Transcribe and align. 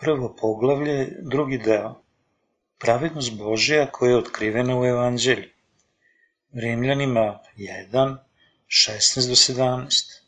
Prvo 0.00 0.28
poglavlje, 0.40 1.08
drugi 1.22 1.56
deo. 1.58 1.94
Pravednost 2.78 3.32
Božja 3.38 3.86
koja 3.92 4.10
je 4.10 4.16
otkrivena 4.16 4.76
u 4.80 4.84
Evanđelju. 4.86 5.48
Rimljanima 6.52 7.38
1, 7.56 8.16
16 8.68 9.28
do 9.28 9.34
17. 9.34 10.20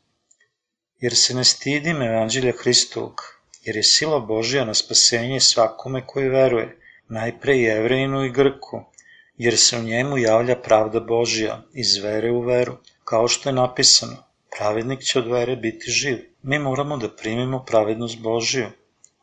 Jer 1.00 1.16
se 1.16 1.34
ne 1.34 1.44
stidim 1.44 2.02
Evanđelja 2.02 2.52
Hristovog, 2.62 3.22
jer 3.62 3.76
je 3.76 3.82
sila 3.82 4.18
Božja 4.18 4.64
na 4.64 4.74
spasenje 4.74 5.40
svakome 5.40 6.02
koji 6.06 6.28
veruje, 6.28 6.78
najpre 7.08 7.56
i 7.56 7.64
Evrejinu 7.64 8.24
i 8.24 8.32
Grku, 8.32 8.82
jer 9.36 9.58
se 9.58 9.78
u 9.78 9.82
njemu 9.82 10.18
javlja 10.18 10.56
pravda 10.56 11.00
Božja 11.00 11.62
iz 11.74 11.96
vere 12.02 12.30
u 12.30 12.40
veru, 12.40 12.76
kao 13.04 13.28
što 13.28 13.48
je 13.48 13.52
napisano, 13.52 14.16
pravednik 14.58 15.00
će 15.00 15.18
od 15.18 15.30
vere 15.30 15.56
biti 15.56 15.90
živ. 15.90 16.18
Mi 16.42 16.58
moramo 16.58 16.96
da 16.96 17.16
primimo 17.16 17.64
pravednost 17.64 18.18
Božju, 18.18 18.66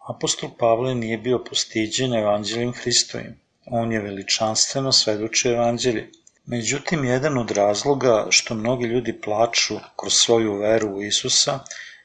Apostol 0.07 0.49
Pavle 0.59 0.95
nije 0.95 1.17
bio 1.17 1.39
postiđen 1.39 2.13
evanđeljem 2.13 2.71
Hristovim. 2.73 3.39
On 3.65 3.91
je 3.91 3.99
veličanstveno 3.99 4.91
svedočio 4.91 5.51
evanđelje. 5.51 6.09
Međutim, 6.45 7.05
jedan 7.05 7.37
od 7.37 7.51
razloga 7.51 8.27
što 8.29 8.55
mnogi 8.55 8.85
ljudi 8.85 9.21
plaču 9.21 9.79
kroz 9.95 10.13
svoju 10.13 10.53
veru 10.53 10.89
u 10.89 11.03
Isusa 11.03 11.59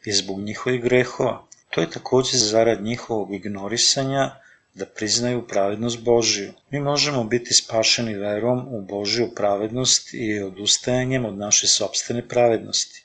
je 0.05 0.15
zbog 0.15 0.41
njihovih 0.41 0.83
grehova. 0.83 1.47
To 1.71 1.81
je 1.81 1.91
takođe 1.91 2.39
zarad 2.39 2.83
njihovog 2.83 3.35
ignorisanja 3.35 4.31
da 4.75 4.87
priznaju 4.87 5.47
pravednost 5.47 6.01
Božiju. 6.03 6.53
Mi 6.71 6.81
možemo 6.81 7.25
biti 7.25 7.55
spašeni 7.55 8.15
verom 8.15 8.67
u 8.69 8.81
Božiju 8.83 9.35
pravednost 9.35 10.15
i 10.15 10.43
odustajanjem 10.43 11.25
od 11.25 11.39
naše 11.39 11.67
sobstvene 11.67 12.29
pravednosti. 12.29 13.05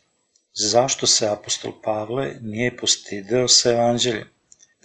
Zašto 0.54 1.08
se 1.08 1.28
apostol 1.28 1.72
Pavle 1.84 2.34
nije 2.42 2.78
postideo 2.78 3.48
sa 3.48 3.72
evanđeljem? 3.72 4.37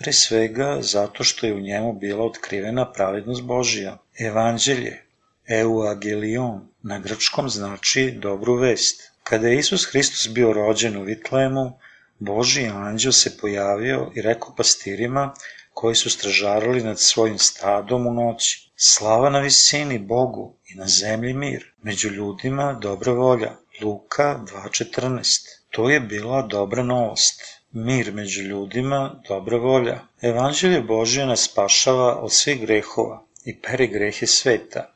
Pre 0.02 0.12
svega 0.12 0.78
zato 0.80 1.24
što 1.24 1.46
je 1.46 1.54
u 1.54 1.60
njemu 1.60 1.92
bila 1.92 2.24
otkrivena 2.24 2.92
pravednost 2.92 3.42
Božija. 3.42 3.98
Evanđelje, 4.18 5.02
euagelion, 5.48 6.68
na 6.82 6.98
grčkom 6.98 7.48
znači 7.48 8.10
dobru 8.10 8.54
vest. 8.54 9.02
Kada 9.22 9.48
je 9.48 9.58
Isus 9.58 9.84
Hristos 9.84 10.28
bio 10.34 10.52
rođen 10.52 10.96
u 10.96 11.02
Vitlemu, 11.02 11.78
Boži 12.18 12.66
anđel 12.66 13.12
se 13.12 13.36
pojavio 13.38 14.10
i 14.14 14.22
rekao 14.22 14.54
pastirima 14.56 15.34
koji 15.74 15.94
su 15.94 16.10
stražarali 16.10 16.82
nad 16.82 17.00
svojim 17.00 17.38
stadom 17.38 18.06
u 18.06 18.14
noći. 18.14 18.70
Slava 18.76 19.30
na 19.30 19.38
visini 19.38 19.98
Bogu 19.98 20.56
i 20.68 20.74
na 20.74 20.86
zemlji 20.86 21.34
mir, 21.34 21.72
među 21.82 22.08
ljudima 22.08 22.72
dobra 22.72 23.12
volja. 23.12 23.52
Luka 23.82 24.40
2.14. 24.52 25.40
To 25.70 25.90
je 25.90 26.00
bila 26.00 26.42
dobra 26.42 26.82
novost 26.82 27.61
mir 27.72 28.12
među 28.12 28.42
ljudima, 28.42 29.22
dobra 29.28 29.56
volja. 29.56 30.00
Evanđelje 30.22 30.80
Božje 30.80 31.26
nas 31.26 31.48
spašava 31.50 32.16
od 32.20 32.32
svih 32.32 32.60
grehova 32.60 33.24
i 33.44 33.60
pere 33.60 33.86
grehe 33.86 34.26
sveta. 34.26 34.94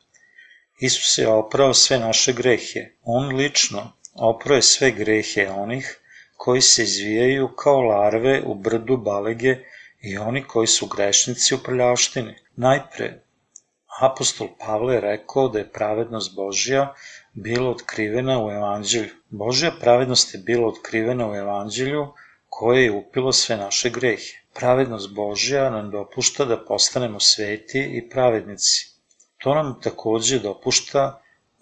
Isus 0.81 1.19
je 1.19 1.29
oprao 1.29 1.75
sve 1.75 1.99
naše 1.99 2.33
grehe. 2.33 2.81
On 3.03 3.37
lično 3.37 3.93
oprao 4.15 4.57
je 4.57 4.63
sve 4.63 4.91
grehe 4.91 5.49
onih 5.49 6.01
koji 6.37 6.61
se 6.61 6.83
izvijaju 6.83 7.49
kao 7.49 7.81
larve 7.81 8.43
u 8.47 8.55
brdu 8.55 8.97
balege 8.97 9.57
i 10.03 10.19
oni 10.19 10.43
koji 10.45 10.67
su 10.67 10.87
grešnici 10.87 11.55
u 11.55 11.59
prljavštini. 11.59 12.35
Najpre, 12.57 13.23
apostol 14.01 14.49
Pavle 14.59 14.95
je 14.95 15.01
rekao 15.01 15.49
da 15.49 15.59
je 15.59 15.73
pravednost 15.73 16.35
Božja 16.35 16.95
bila 17.33 17.71
otkrivena 17.71 18.45
u 18.45 18.51
Evanđelju. 18.51 19.11
Božja 19.31 19.73
pravednost 19.81 20.35
je 20.35 20.41
bila 20.41 20.69
otkrivena 20.69 21.31
u 21.31 21.35
Evanđelju, 21.35 22.07
koje 22.59 22.85
je 22.85 22.93
upilo 22.93 23.33
sve 23.33 23.57
naše 23.57 23.91
grehe. 23.91 24.37
Pravednost 24.55 25.11
Božja 25.15 25.71
nam 25.71 25.91
dopušta 25.91 26.45
da 26.45 26.57
postanemo 26.65 27.21
sveti 27.21 27.81
i 27.99 28.09
pravednici. 28.11 28.87
To 29.39 29.55
nam 29.55 29.81
takođe 29.83 30.39
dopušta 30.39 31.03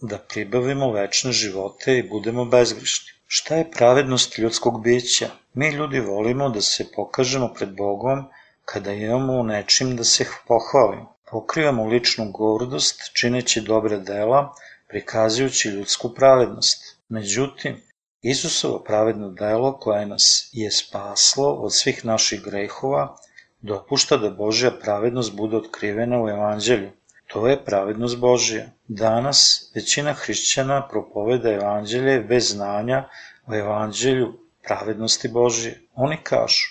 da 0.01 0.19
pribavimo 0.19 0.93
večne 0.93 1.33
živote 1.33 1.99
i 1.99 2.09
budemo 2.09 2.45
bezgrišni. 2.45 3.13
Šta 3.27 3.57
je 3.57 3.71
pravednost 3.71 4.39
ljudskog 4.39 4.83
bića? 4.83 5.31
Mi 5.55 5.69
ljudi 5.69 6.01
volimo 6.01 6.49
da 6.49 6.61
se 6.61 6.87
pokažemo 6.97 7.49
pred 7.55 7.75
Bogom 7.77 8.25
kada 8.65 8.93
imamo 8.93 9.33
u 9.33 9.45
nečim 9.45 9.97
da 9.97 10.05
se 10.05 10.27
pohvalimo. 10.47 11.17
Pokrivamo 11.31 11.87
ličnu 11.87 12.31
gordost 12.31 13.11
čineći 13.15 13.61
dobre 13.61 13.99
dela, 13.99 14.55
prikazujući 14.89 15.69
ljudsku 15.69 16.15
pravednost. 16.15 16.97
Međutim, 17.09 17.83
Isusovo 18.25 18.79
pravedno 18.79 19.31
delo 19.31 19.79
koje 19.79 20.07
nas 20.07 20.49
je 20.53 20.71
spaslo 20.71 21.49
od 21.49 21.75
svih 21.75 22.05
naših 22.05 22.43
grehova 22.43 23.17
dopušta 23.61 24.17
da 24.17 24.31
Božja 24.31 24.71
pravednost 24.71 25.35
bude 25.37 25.57
otkrivena 25.57 26.23
u 26.23 26.29
Evanđelju. 26.29 26.91
To 27.27 27.47
je 27.49 27.65
pravednost 27.65 28.19
Božja. 28.19 28.65
Danas 28.89 29.71
većina 29.75 30.13
hrišćana 30.13 30.89
propoveda 30.89 31.53
Evanđelje 31.53 32.21
bez 32.21 32.51
znanja 32.53 33.09
o 33.47 33.55
Evanđelju 33.55 34.33
pravednosti 34.63 35.29
Božje. 35.29 35.81
Oni 35.95 36.17
kažu, 36.23 36.67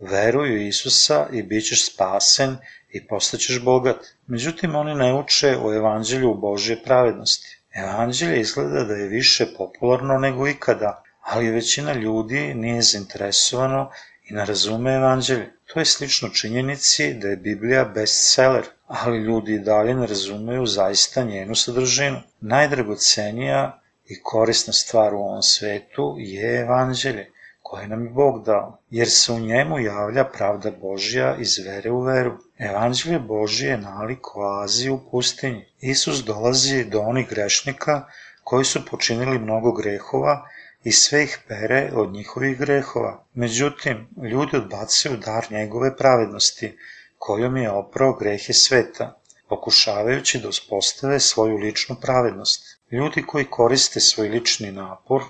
veruju 0.00 0.66
Isusa 0.66 1.26
i 1.32 1.42
bit 1.42 1.68
ćeš 1.68 1.86
spasen 1.92 2.56
i 2.88 3.06
postaćeš 3.06 3.62
bogat. 3.62 3.96
Međutim, 4.26 4.74
oni 4.74 4.94
ne 4.94 5.14
uče 5.14 5.56
o 5.62 5.74
Evanđelju 5.74 6.34
Božje 6.34 6.82
pravednosti. 6.82 7.55
Evanđelje 7.76 8.40
izgleda 8.40 8.84
da 8.84 8.94
je 8.94 9.08
više 9.08 9.46
popularno 9.56 10.18
nego 10.18 10.48
ikada, 10.48 11.02
ali 11.22 11.50
većina 11.50 11.92
ljudi 11.92 12.54
nije 12.54 12.82
zainteresovano 12.82 13.90
i 14.28 14.34
ne 14.34 14.44
razume 14.44 14.94
evanđelje. 14.94 15.52
To 15.66 15.80
je 15.80 15.84
slično 15.84 16.28
činjenici 16.28 17.14
da 17.14 17.28
je 17.28 17.36
Biblija 17.36 17.84
bestseller, 17.84 18.64
ali 18.86 19.18
ljudi 19.18 19.54
i 19.54 19.58
dalje 19.58 19.94
ne 19.94 20.06
razumeju 20.06 20.66
zaista 20.66 21.22
njenu 21.22 21.54
sadržinu. 21.54 22.20
Najdragocenija 22.40 23.80
i 24.06 24.22
korisna 24.22 24.72
stvar 24.72 25.14
u 25.14 25.18
ovom 25.18 25.42
svetu 25.42 26.16
je 26.18 26.60
evanđelje, 26.60 27.30
koje 27.68 27.88
nam 27.88 28.04
je 28.04 28.10
Bog 28.10 28.44
dao, 28.44 28.78
jer 28.90 29.08
se 29.10 29.32
u 29.32 29.38
njemu 29.38 29.78
javlja 29.78 30.24
pravda 30.24 30.70
Božja 30.80 31.36
iz 31.36 31.58
vere 31.66 31.90
u 31.90 32.00
veru. 32.00 32.32
Evanđelje 32.58 33.18
Božije 33.18 33.70
je 33.70 33.78
nalik 33.78 34.36
oazi 34.36 34.90
u 34.90 34.98
pustinji. 35.10 35.64
Isus 35.80 36.24
dolazi 36.24 36.84
do 36.84 37.00
onih 37.00 37.28
grešnika 37.28 38.04
koji 38.44 38.64
su 38.64 38.84
počinili 38.90 39.38
mnogo 39.38 39.72
grehova 39.72 40.48
i 40.84 40.92
sve 40.92 41.22
ih 41.22 41.38
pere 41.48 41.90
od 41.94 42.12
njihovih 42.12 42.58
grehova. 42.58 43.24
Međutim, 43.34 44.08
ljudi 44.30 44.56
odbacuju 44.56 45.16
dar 45.16 45.46
njegove 45.50 45.96
pravednosti, 45.96 46.78
kojom 47.18 47.56
je 47.56 47.70
oprao 47.70 48.12
grehe 48.12 48.52
sveta, 48.52 49.18
pokušavajući 49.48 50.38
da 50.38 50.48
uspostave 50.48 51.20
svoju 51.20 51.56
ličnu 51.56 51.96
pravednost. 52.00 52.78
Ljudi 52.90 53.22
koji 53.26 53.44
koriste 53.44 54.00
svoj 54.00 54.28
lični 54.28 54.72
napor, 54.72 55.22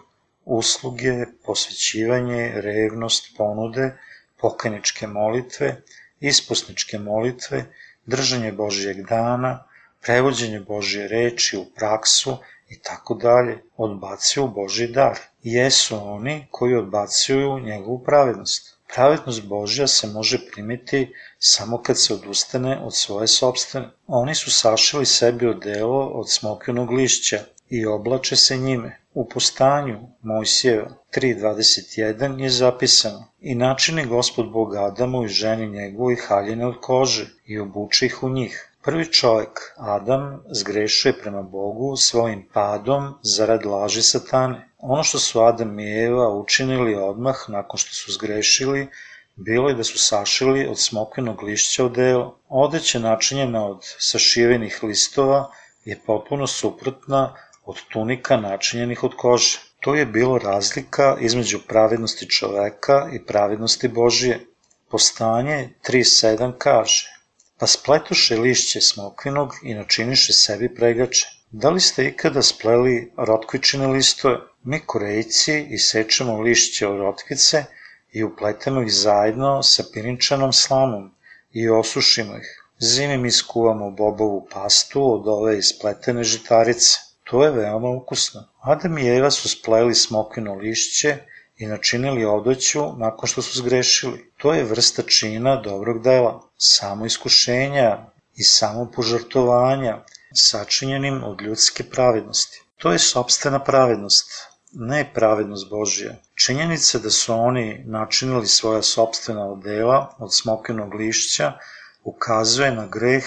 usluge, 0.47 1.27
posvećivanje, 1.45 2.53
revnost, 2.55 3.37
ponude, 3.37 3.91
pokajničke 4.41 5.07
molitve, 5.07 5.83
ispusničke 6.21 6.99
molitve, 6.99 7.65
držanje 8.07 8.53
Božijeg 8.53 9.07
dana, 9.07 9.65
prevođenje 10.03 10.61
Božje 10.61 11.09
reči 11.09 11.57
u 11.57 11.65
praksu 11.65 12.37
i 12.69 12.79
tako 12.79 13.15
dalje, 13.15 13.59
odbacuju 13.77 14.49
Božji 14.49 14.87
dar. 14.89 15.19
Jesu 15.43 15.97
oni 16.03 16.47
koji 16.51 16.75
odbacuju 16.75 17.61
njegovu 17.61 18.05
pravednost. 18.05 18.77
Pravednost 18.95 19.43
Božja 19.45 19.87
se 19.87 20.07
može 20.07 20.39
primiti 20.53 21.13
samo 21.39 21.83
kad 21.83 22.01
se 22.01 22.15
odustane 22.15 22.81
od 22.85 22.97
svoje 22.97 23.27
sobstvene. 23.29 23.89
Oni 24.07 24.35
su 24.35 24.51
sašili 24.51 25.07
sebi 25.07 25.47
odelo 25.47 26.07
od 26.07 26.31
smokinog 26.31 26.91
lišća 26.91 27.39
i 27.71 27.87
oblače 27.87 28.37
se 28.37 28.57
njime. 28.57 29.01
U 29.21 29.25
postanju 29.29 29.99
Mojsijeva 30.23 30.89
3.21 31.17 32.41
je 32.41 32.49
zapisano 32.51 33.25
I 33.41 33.55
načini 33.55 34.07
gospod 34.07 34.51
Bog 34.51 34.75
Adamu 34.77 35.25
i 35.25 35.29
ženi 35.29 35.69
njegovoj 35.69 36.17
haljine 36.17 36.67
od 36.67 36.75
kože 36.81 37.27
i 37.47 37.59
obuče 37.59 38.07
ih 38.07 38.23
u 38.23 38.29
njih. 38.29 38.73
Prvi 38.83 39.13
čovjek, 39.13 39.61
Adam, 39.77 40.43
zgrešuje 40.51 41.19
prema 41.19 41.43
Bogu 41.43 41.97
svojim 41.97 42.49
padom 42.53 43.15
zarad 43.23 43.65
laži 43.67 44.03
satane. 44.03 44.69
Ono 44.79 45.03
što 45.03 45.19
su 45.19 45.41
Adam 45.41 45.79
i 45.79 46.03
Eva 46.03 46.29
učinili 46.29 46.95
odmah 46.95 47.37
nakon 47.49 47.79
što 47.79 47.95
su 47.95 48.13
zgrešili, 48.13 48.89
bilo 49.37 49.69
je 49.69 49.75
da 49.75 49.85
su 49.85 49.99
sašili 49.99 50.67
od 50.67 50.81
smokvinog 50.81 51.43
lišća 51.43 51.85
odelo. 51.85 52.39
Odeća 52.49 52.99
načinjena 52.99 53.67
od 53.67 53.79
sašivenih 53.99 54.83
listova 54.83 55.51
je 55.85 56.01
potpuno 56.07 56.47
suprotna 56.47 57.35
od 57.67 57.83
tunika 57.93 58.37
načinjenih 58.37 59.05
od 59.05 59.15
kože. 59.17 59.59
To 59.81 59.95
je 59.95 60.07
bilo 60.07 60.39
razlika 60.39 61.17
između 61.21 61.59
pravednosti 61.69 62.31
čoveka 62.31 63.09
i 63.13 63.25
pravednosti 63.25 63.89
Božije. 63.89 64.41
Postanje 64.91 65.71
3.7 65.89 66.53
kaže 66.59 67.17
Pa 67.59 67.67
spletoše 67.67 68.37
lišće 68.37 68.81
smokvinog 68.81 69.55
i 69.63 69.75
načiniše 69.75 70.33
sebi 70.33 70.75
pregače. 70.75 71.27
Da 71.51 71.71
li 71.71 71.81
ste 71.81 72.05
ikada 72.07 72.43
spleli 72.43 73.13
rotkvičine 73.17 73.87
listove? 73.87 74.37
Mi 74.65 74.81
korejci 74.81 75.67
isečemo 75.71 76.41
lišće 76.41 76.87
od 76.87 76.99
rotkvice 76.99 77.65
i 78.13 78.25
upletemo 78.25 78.83
ih 78.83 78.93
zajedno 78.93 79.63
sa 79.63 79.85
pirinčanom 79.93 80.53
slamom 80.53 81.11
i 81.53 81.69
osušimo 81.69 82.37
ih. 82.37 82.63
Zimi 82.79 83.19
mi 83.19 83.31
skuvamo 83.31 83.91
bobovu 83.91 84.49
pastu 84.53 85.15
od 85.15 85.29
ove 85.29 85.59
ispletene 85.59 86.25
žitarice. 86.25 87.06
To 87.27 87.45
je 87.45 87.51
veoma 87.51 87.89
ukusno. 87.89 88.45
Adam 88.61 88.99
i 88.99 89.09
Eva 89.09 89.31
su 89.31 89.49
spleli 89.49 89.95
smokino 89.95 90.55
lišće 90.55 91.17
i 91.57 91.67
načinili 91.67 92.25
odoću 92.25 92.83
nakon 92.97 93.29
što 93.29 93.43
su 93.43 93.59
zgrešili. 93.59 94.33
To 94.37 94.55
je 94.55 94.65
vrsta 94.65 95.03
čina 95.03 95.57
dobrog 95.63 96.03
dela, 96.03 96.43
samo 96.57 97.07
iskušenja 97.07 97.99
i 98.37 98.43
samo 98.43 98.91
požrtovanja, 98.95 100.05
sačinjenim 100.35 101.25
od 101.25 101.43
ljudske 101.43 101.85
pravednosti. 101.85 102.63
To 102.77 102.93
je 102.93 102.99
sobstvena 102.99 103.59
pravednost, 103.65 104.31
ne 104.73 105.11
pravednost 105.15 105.71
Božja. 105.71 106.15
Činjenica 106.35 106.99
da 106.99 107.11
su 107.11 107.35
oni 107.35 107.83
načinili 107.87 108.47
svoja 108.47 108.83
sobstvena 108.83 109.47
odela 109.47 110.15
od 110.19 110.35
smokinog 110.35 110.95
lišća 110.95 111.53
ukazuje 112.05 112.71
na 112.71 112.87
greh 112.87 113.25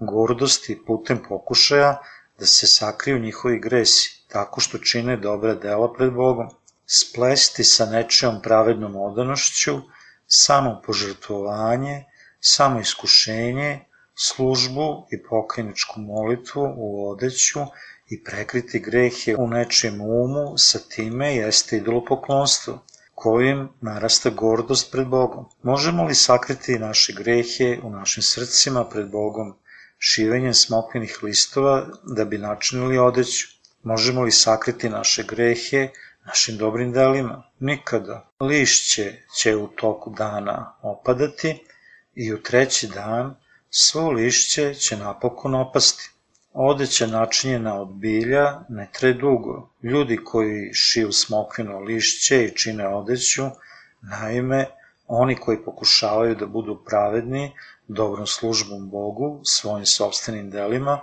gordosti 0.00 0.82
putem 0.86 1.22
pokušaja 1.28 2.02
da 2.40 2.46
se 2.46 2.66
sakriju 2.66 3.18
njihovi 3.18 3.58
gresi, 3.60 4.24
tako 4.28 4.60
što 4.60 4.78
čine 4.78 5.16
dobre 5.16 5.54
dela 5.54 5.92
pred 5.92 6.12
Bogom. 6.12 6.48
Splesti 6.86 7.64
sa 7.64 7.86
nečijom 7.86 8.40
pravednom 8.42 8.96
odanošću, 8.96 9.80
samo 10.26 10.80
požrtvovanje, 10.86 12.04
samo 12.40 12.80
iskušenje, 12.80 13.80
službu 14.14 15.06
i 15.12 15.22
pokajničku 15.22 16.00
molitvu 16.00 16.74
u 16.76 17.10
odeću 17.10 17.60
i 18.08 18.24
prekriti 18.24 18.80
grehe 18.80 19.36
u 19.36 19.48
nečijem 19.48 20.00
umu, 20.00 20.58
sa 20.58 20.78
time 20.78 21.36
jeste 21.36 21.76
idolopoklonstvo, 21.76 22.78
kojim 23.14 23.68
narasta 23.80 24.30
gordost 24.30 24.92
pred 24.92 25.06
Bogom. 25.06 25.44
Možemo 25.62 26.04
li 26.04 26.14
sakriti 26.14 26.78
naše 26.78 27.12
grehe 27.12 27.78
u 27.82 27.90
našim 27.90 28.22
srcima 28.22 28.84
pred 28.84 29.10
Bogom 29.10 29.54
šivenjem 30.02 30.54
smokvinih 30.54 31.18
listova 31.22 31.86
da 32.16 32.24
bi 32.24 32.38
načinili 32.38 32.98
odeću? 32.98 33.46
Možemo 33.82 34.22
li 34.22 34.30
sakriti 34.30 34.88
naše 34.88 35.22
grehe 35.22 35.88
našim 36.26 36.56
dobrim 36.56 36.92
delima? 36.92 37.42
Nikada. 37.58 38.30
Lišće 38.40 39.12
će 39.36 39.56
u 39.56 39.66
toku 39.66 40.10
dana 40.10 40.74
opadati 40.82 41.64
i 42.14 42.32
u 42.32 42.42
treći 42.42 42.88
dan 42.88 43.34
svo 43.70 44.10
lišće 44.10 44.74
će 44.74 44.96
napokon 44.96 45.54
opasti. 45.54 46.10
Odeća 46.52 47.06
načinjena 47.06 47.80
od 47.80 47.88
bilja 47.88 48.60
ne 48.68 48.88
tre 48.92 49.12
dugo. 49.12 49.70
Ljudi 49.82 50.16
koji 50.24 50.72
šiju 50.74 51.12
smokvino 51.12 51.78
lišće 51.78 52.44
i 52.44 52.56
čine 52.56 52.88
odeću, 52.88 53.42
naime, 54.02 54.66
oni 55.06 55.36
koji 55.36 55.64
pokušavaju 55.64 56.34
da 56.34 56.46
budu 56.46 56.82
pravedni, 56.86 57.52
dobrom 57.94 58.26
službom 58.26 58.90
Bogu, 58.90 59.40
svojim 59.44 59.86
sobstvenim 59.86 60.50
delima, 60.50 61.00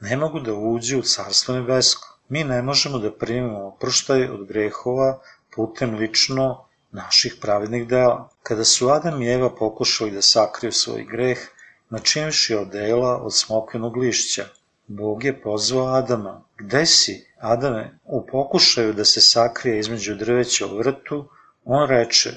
ne 0.00 0.16
mogu 0.16 0.40
da 0.40 0.54
uđu 0.54 0.98
u 0.98 1.02
Carstvo 1.02 1.54
nebesko. 1.54 2.18
Mi 2.28 2.44
ne 2.44 2.62
možemo 2.62 2.98
da 2.98 3.12
primimo 3.12 3.66
oproštaj 3.66 4.28
od 4.28 4.46
grehova 4.46 5.20
putem 5.54 5.94
lično 5.94 6.64
naših 6.90 7.36
pravednih 7.40 7.88
dela. 7.88 8.28
Kada 8.42 8.64
su 8.64 8.88
Adam 8.88 9.22
i 9.22 9.28
Eva 9.28 9.50
pokušali 9.56 10.10
da 10.10 10.22
sakriju 10.22 10.72
svoj 10.72 11.04
greh, 11.10 11.38
načinivši 11.90 12.54
odela 12.54 13.16
od 13.22 13.36
smokvenog 13.36 13.96
lišća, 13.96 14.44
Bog 14.86 15.24
je 15.24 15.40
pozvao 15.42 15.94
Adama. 15.94 16.42
Gde 16.58 16.86
si, 16.86 17.26
Adame? 17.38 17.98
U 18.04 18.26
pokušaju 18.26 18.92
da 18.92 19.04
se 19.04 19.20
sakrije 19.20 19.78
između 19.78 20.14
drveća 20.14 20.66
u 20.66 20.76
vrtu, 20.78 21.28
on 21.64 21.88
reče, 21.88 22.32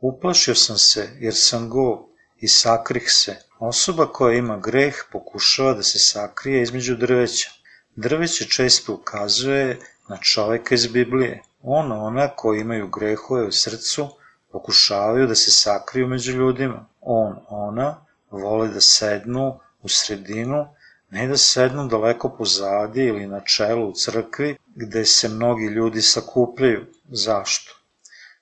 uplašio 0.00 0.54
sam 0.54 0.78
se 0.78 1.10
jer 1.20 1.34
sam 1.36 1.68
go 1.68 2.08
i 2.40 2.48
sakrih 2.48 3.12
se. 3.12 3.36
Osoba 3.58 4.06
koja 4.06 4.38
ima 4.38 4.56
greh 4.56 4.94
pokušava 5.12 5.74
da 5.74 5.82
se 5.82 5.98
sakrije 5.98 6.62
između 6.62 6.96
drveća. 6.96 7.50
Drveće 7.96 8.44
često 8.44 8.94
ukazuje 8.94 9.78
na 10.08 10.16
čoveka 10.16 10.74
iz 10.74 10.86
Biblije. 10.86 11.42
On, 11.62 11.92
ona 11.92 12.28
koji 12.28 12.60
imaju 12.60 12.88
grehove 12.88 13.46
u 13.46 13.52
srcu, 13.52 14.08
pokušavaju 14.52 15.26
da 15.26 15.34
se 15.34 15.50
sakriju 15.50 16.08
među 16.08 16.32
ljudima. 16.32 16.86
On, 17.00 17.36
ona 17.48 18.06
vole 18.30 18.68
da 18.68 18.80
sednu 18.80 19.60
u 19.82 19.88
sredinu 19.88 20.66
ne 21.10 21.26
da 21.28 21.36
sednu 21.36 21.88
daleko 21.88 22.28
pozadi 22.28 23.04
ili 23.04 23.26
na 23.26 23.40
čelu 23.40 23.88
u 23.88 23.92
crkvi 23.92 24.56
gde 24.74 25.04
se 25.04 25.28
mnogi 25.28 25.66
ljudi 25.66 26.02
sakupljaju. 26.02 26.86
Zašto? 27.08 27.75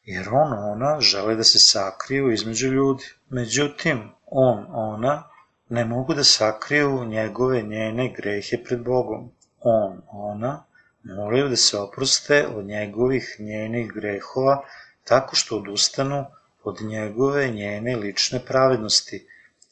Jer 0.05 0.29
on, 0.29 0.53
ona 0.53 1.01
žele 1.01 1.37
da 1.37 1.45
se 1.45 1.59
sakriju 1.59 2.33
između 2.33 2.69
ljudi. 2.69 3.05
Međutim, 3.29 4.11
on, 4.27 4.67
ona 4.69 5.29
ne 5.69 5.85
mogu 5.85 6.15
da 6.15 6.25
sakriju 6.25 7.05
njegove 7.05 7.63
njene 7.63 8.13
grehe 8.17 8.63
pred 8.65 8.83
Bogom. 8.83 9.31
On, 9.61 10.03
ona 10.13 10.65
moraju 11.05 11.49
da 11.49 11.57
se 11.57 11.79
oproste 11.79 12.47
od 12.47 12.65
njegovih 12.65 13.37
njenih 13.39 13.93
grehova 13.93 14.65
tako 15.05 15.37
što 15.37 15.57
odustanu 15.57 16.25
od 16.65 16.83
njegove 16.83 17.49
njene 17.51 17.97
lične 17.97 18.41
pravednosti, 18.47 19.27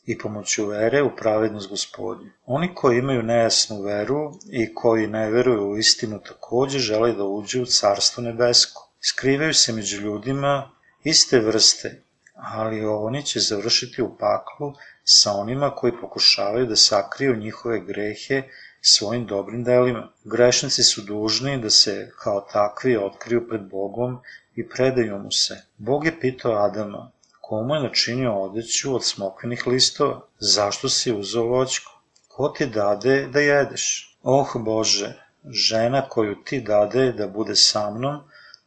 i 0.06 0.18
pomoću 0.18 0.66
vere 0.66 1.02
u 1.02 1.16
pravednost 1.16 1.68
gospodnju. 1.68 2.30
Oni 2.46 2.74
koji 2.74 2.98
imaju 2.98 3.22
nejasnu 3.22 3.82
veru 3.82 4.32
i 4.50 4.74
koji 4.74 5.06
ne 5.06 5.30
veruju 5.30 5.70
u 5.70 5.78
istinu 5.78 6.20
takođe 6.20 6.78
žele 6.78 7.12
da 7.12 7.24
uđu 7.24 7.62
u 7.62 7.66
carstvo 7.66 8.22
nebesko. 8.22 8.91
Skrivaju 9.04 9.54
se 9.54 9.72
među 9.72 10.00
ljudima 10.00 10.70
iste 11.04 11.40
vrste, 11.40 12.02
ali 12.34 12.84
oni 12.84 13.22
će 13.26 13.40
završiti 13.40 14.02
u 14.02 14.16
paklu 14.18 14.74
sa 15.04 15.32
onima 15.32 15.70
koji 15.70 16.00
pokušavaju 16.00 16.66
da 16.66 16.76
sakriju 16.76 17.36
njihove 17.36 17.80
grehe 17.80 18.42
svojim 18.80 19.26
dobrim 19.26 19.64
delima. 19.64 20.08
Grešnici 20.24 20.82
su 20.82 21.02
dužni 21.02 21.58
da 21.58 21.70
se 21.70 22.10
kao 22.22 22.40
takvi 22.52 22.96
otkriju 22.96 23.48
pred 23.48 23.62
Bogom 23.70 24.18
i 24.54 24.68
predaju 24.68 25.18
mu 25.18 25.32
se. 25.32 25.62
Bog 25.76 26.06
je 26.06 26.20
pitao 26.20 26.64
Adama, 26.64 27.10
komu 27.40 27.74
je 27.74 27.82
načinio 27.82 28.34
odeću 28.42 28.94
od 28.94 29.04
smokvenih 29.04 29.66
listova? 29.66 30.20
Zašto 30.38 30.88
si 30.88 31.12
uzao 31.12 31.44
voćku? 31.44 31.92
Ko 32.28 32.48
ti 32.48 32.66
dade 32.66 33.26
da 33.26 33.40
jedeš? 33.40 34.18
Oh 34.22 34.52
Bože, 34.54 35.14
žena 35.50 36.08
koju 36.08 36.34
ti 36.44 36.60
dade 36.60 37.12
da 37.12 37.26
bude 37.26 37.56
sa 37.56 37.90
mnom, 37.90 38.20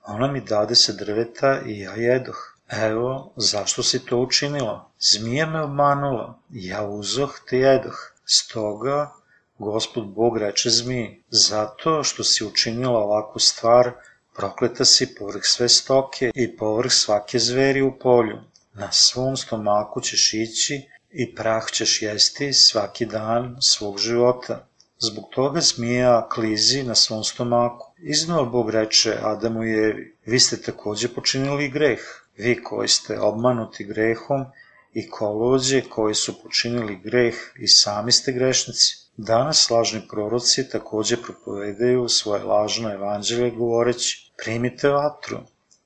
ona 0.08 0.28
mi 0.28 0.42
dade 0.42 0.76
se 0.76 0.94
drveta 0.94 1.62
i 1.66 1.80
ja 1.80 1.96
jedoh. 1.96 2.56
Evo, 2.70 3.34
zašto 3.36 3.84
si 3.84 4.06
to 4.06 4.18
učinila? 4.18 4.90
Zmija 5.00 5.46
me 5.46 5.62
obmanula, 5.62 6.40
ja 6.50 6.84
uzoh 6.84 7.40
te 7.50 7.58
jedoh. 7.58 8.12
Stoga, 8.26 9.12
gospod 9.60 10.08
Bog 10.08 10.38
reče 10.38 10.70
zmiji, 10.70 11.24
zato 11.30 12.04
što 12.04 12.24
si 12.24 12.46
učinila 12.46 13.00
ovakvu 13.00 13.40
stvar, 13.40 13.92
prokleta 14.36 14.86
si 14.86 15.16
povrh 15.16 15.44
sve 15.44 15.70
stoke 15.70 16.32
i 16.36 16.58
povrh 16.58 16.92
svake 16.92 17.40
zveri 17.40 17.82
u 17.82 18.00
polju. 18.00 18.38
Na 18.74 18.92
svom 18.92 19.38
stomaku 19.38 20.02
ćeš 20.02 20.34
ići 20.34 20.90
i 21.10 21.36
prah 21.36 21.72
ćeš 21.72 22.02
jesti 22.02 22.54
svaki 22.54 23.06
dan 23.06 23.58
svog 23.62 24.00
života. 24.00 24.68
Zbog 25.00 25.26
toga 25.36 25.62
zmija 25.62 26.28
klizi 26.30 26.84
na 26.84 26.96
svom 26.96 27.24
stomaku. 27.24 27.85
Iznova 27.98 28.46
Bog 28.46 28.70
reče 28.70 29.18
Adamu 29.22 29.64
i 29.64 29.72
Evi, 29.72 30.18
vi 30.26 30.40
ste 30.40 30.62
takođe 30.62 31.08
počinili 31.08 31.70
greh, 31.70 32.00
vi 32.38 32.64
koji 32.64 32.88
ste 32.88 33.20
obmanuti 33.20 33.84
grehom 33.84 34.46
i 34.94 35.10
kolođe 35.10 35.82
koji 35.90 36.16
su 36.16 36.44
počinili 36.44 37.00
greh 37.04 37.36
i 37.60 37.68
sami 37.68 38.12
ste 38.12 38.32
grešnici. 38.32 38.96
Danas 39.18 39.70
lažni 39.70 40.02
proroci 40.10 40.70
takođe 40.70 41.18
propovedaju 41.18 42.10
svoje 42.10 42.44
lažno 42.44 42.94
evanđelje 42.94 43.52
govoreći, 43.52 44.32
primite 44.38 44.90
vatru, 44.90 45.38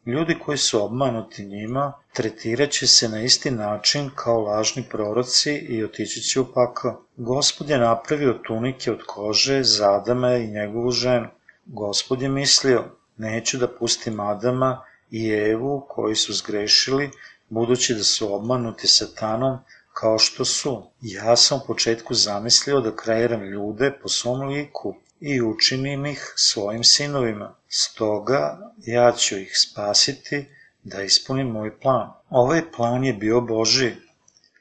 Ljudi 0.05 0.35
koji 0.45 0.57
su 0.57 0.85
obmanuti 0.85 1.45
njima 1.45 1.93
tretiraće 2.13 2.87
se 2.87 3.09
na 3.09 3.21
isti 3.21 3.51
način 3.51 4.09
kao 4.15 4.41
lažni 4.41 4.83
proroci 4.89 5.51
i 5.55 5.83
otići 5.83 6.21
će 6.21 6.39
u 6.39 6.45
pakao. 6.53 7.05
Gospod 7.17 7.69
je 7.69 7.77
napravio 7.77 8.39
tunike 8.47 8.91
od 8.91 9.03
kože 9.05 9.63
za 9.63 9.95
Adama 9.95 10.35
i 10.35 10.47
njegovu 10.47 10.91
ženu. 10.91 11.27
Gospod 11.71 12.21
je 12.21 12.29
mislio, 12.29 12.83
neću 13.17 13.57
da 13.57 13.67
pustim 13.67 14.19
Adama 14.19 14.83
i 15.11 15.29
Evu 15.29 15.85
koji 15.89 16.15
su 16.15 16.33
zgrešili, 16.33 17.11
budući 17.49 17.93
da 17.93 18.03
su 18.03 18.33
obmanuti 18.35 18.87
satanom, 18.87 19.57
kao 19.93 20.19
što 20.19 20.45
su. 20.45 20.83
Ja 21.01 21.35
sam 21.35 21.59
u 21.63 21.67
početku 21.67 22.13
zamislio 22.13 22.81
da 22.81 22.95
kreiram 22.95 23.43
ljude 23.43 23.91
po 24.01 24.09
svom 24.09 24.47
liku, 24.47 24.95
i 25.19 25.41
učinim 25.41 26.05
ih 26.05 26.33
svojim 26.35 26.83
sinovima. 26.83 27.55
Stoga 27.67 28.71
ja 28.85 29.11
ću 29.11 29.37
ih 29.37 29.51
spasiti 29.57 30.45
da 30.83 31.01
ispunim 31.03 31.47
moj 31.47 31.79
plan. 31.79 32.11
Ovaj 32.29 32.71
plan 32.71 33.03
je 33.03 33.13
bio 33.13 33.41
Boži. 33.41 33.91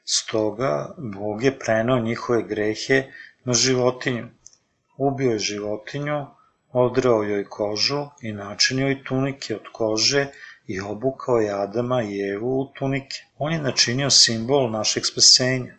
Stoga 0.05 0.95
Bog 0.97 1.43
je 1.43 1.59
prenao 1.59 1.99
njihove 1.99 2.43
grehe 2.43 3.11
na 3.43 3.53
životinju. 3.53 4.27
Ubio 4.97 5.31
je 5.31 5.39
životinju, 5.39 6.25
odrao 6.71 7.23
joj 7.23 7.45
kožu 7.49 8.05
i 8.21 8.31
načinio 8.31 8.87
joj 8.87 9.03
tunike 9.03 9.55
od 9.55 9.67
kože 9.71 10.27
i 10.67 10.79
obukao 10.79 11.37
je 11.37 11.53
Adama 11.53 12.03
i 12.03 12.19
Evu 12.21 12.61
u 12.61 12.65
tunike. 12.79 13.17
On 13.37 13.53
je 13.53 13.61
načinio 13.61 14.09
simbol 14.09 14.69
našeg 14.71 15.05
spasenja. 15.05 15.73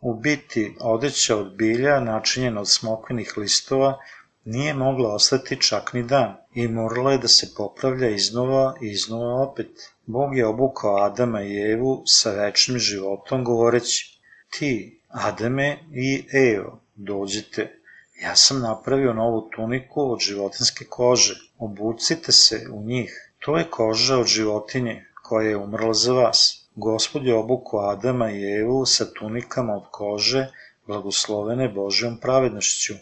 U 0.00 0.14
biti, 0.14 0.76
odeća 0.80 1.36
od 1.36 1.56
bilja, 1.56 2.00
načinjena 2.00 2.60
od 2.60 2.70
smokvenih 2.70 3.34
listova, 3.36 3.98
nije 4.44 4.74
mogla 4.74 5.14
ostati 5.14 5.60
čak 5.60 5.92
ni 5.92 6.02
dan 6.02 6.36
i 6.54 6.68
morala 6.68 7.12
je 7.12 7.18
da 7.18 7.28
se 7.28 7.54
popravlja 7.56 8.08
iznova 8.08 8.74
i 8.82 8.90
iznova 8.90 9.42
opet. 9.42 9.70
Bog 10.06 10.36
je 10.36 10.46
obukao 10.46 10.96
Adama 10.96 11.42
i 11.42 11.72
Evu 11.72 12.02
sa 12.06 12.30
večnim 12.30 12.78
životom 12.78 13.44
govoreći 13.44 14.20
Ti, 14.50 15.00
Adame 15.08 15.78
i 15.92 16.24
Evo, 16.32 16.80
dođite, 16.94 17.79
ja 18.22 18.36
sam 18.36 18.60
napravio 18.60 19.12
novu 19.12 19.48
tuniku 19.56 20.12
od 20.12 20.20
životinske 20.20 20.84
kože, 20.84 21.34
obucite 21.58 22.32
se 22.32 22.66
u 22.72 22.82
njih. 22.82 23.32
To 23.38 23.56
je 23.58 23.70
koža 23.70 24.18
od 24.18 24.26
životinje 24.26 25.04
koja 25.22 25.48
je 25.48 25.56
umrla 25.56 25.94
za 25.94 26.12
vas. 26.12 26.68
Gospod 26.74 27.26
je 27.26 27.34
obukao 27.34 27.80
Adama 27.90 28.30
i 28.30 28.42
Evu 28.60 28.86
sa 28.86 29.06
tunikama 29.12 29.76
od 29.76 29.86
kože, 29.90 30.46
blagoslovene 30.86 31.68
Božjom 31.68 32.18
pravednošću, 32.20 32.94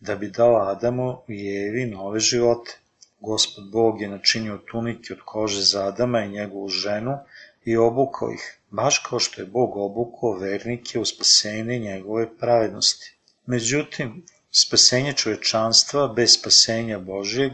da 0.00 0.16
bi 0.16 0.30
dao 0.30 0.56
Adamu 0.56 1.16
i 1.28 1.56
Evi 1.56 1.86
nove 1.86 2.20
živote. 2.20 2.78
Gospod 3.20 3.70
Bog 3.70 4.00
je 4.00 4.08
načinio 4.08 4.58
tunike 4.70 5.12
od 5.12 5.20
kože 5.24 5.62
za 5.62 5.86
Adama 5.86 6.24
i 6.24 6.28
njegovu 6.28 6.68
ženu 6.68 7.18
i 7.64 7.76
obukao 7.76 8.30
ih, 8.32 8.58
baš 8.70 8.98
kao 8.98 9.18
što 9.18 9.42
je 9.42 9.46
Bog 9.46 9.76
obukao 9.76 10.38
vernike 10.38 10.98
u 10.98 11.04
spasenje 11.04 11.78
njegove 11.78 12.38
pravednosti. 12.38 13.16
Međutim, 13.46 14.24
spasenje 14.56 15.12
čovečanstva 15.12 16.08
bez 16.08 16.34
spasenja 16.38 16.98
Božjeg 16.98 17.52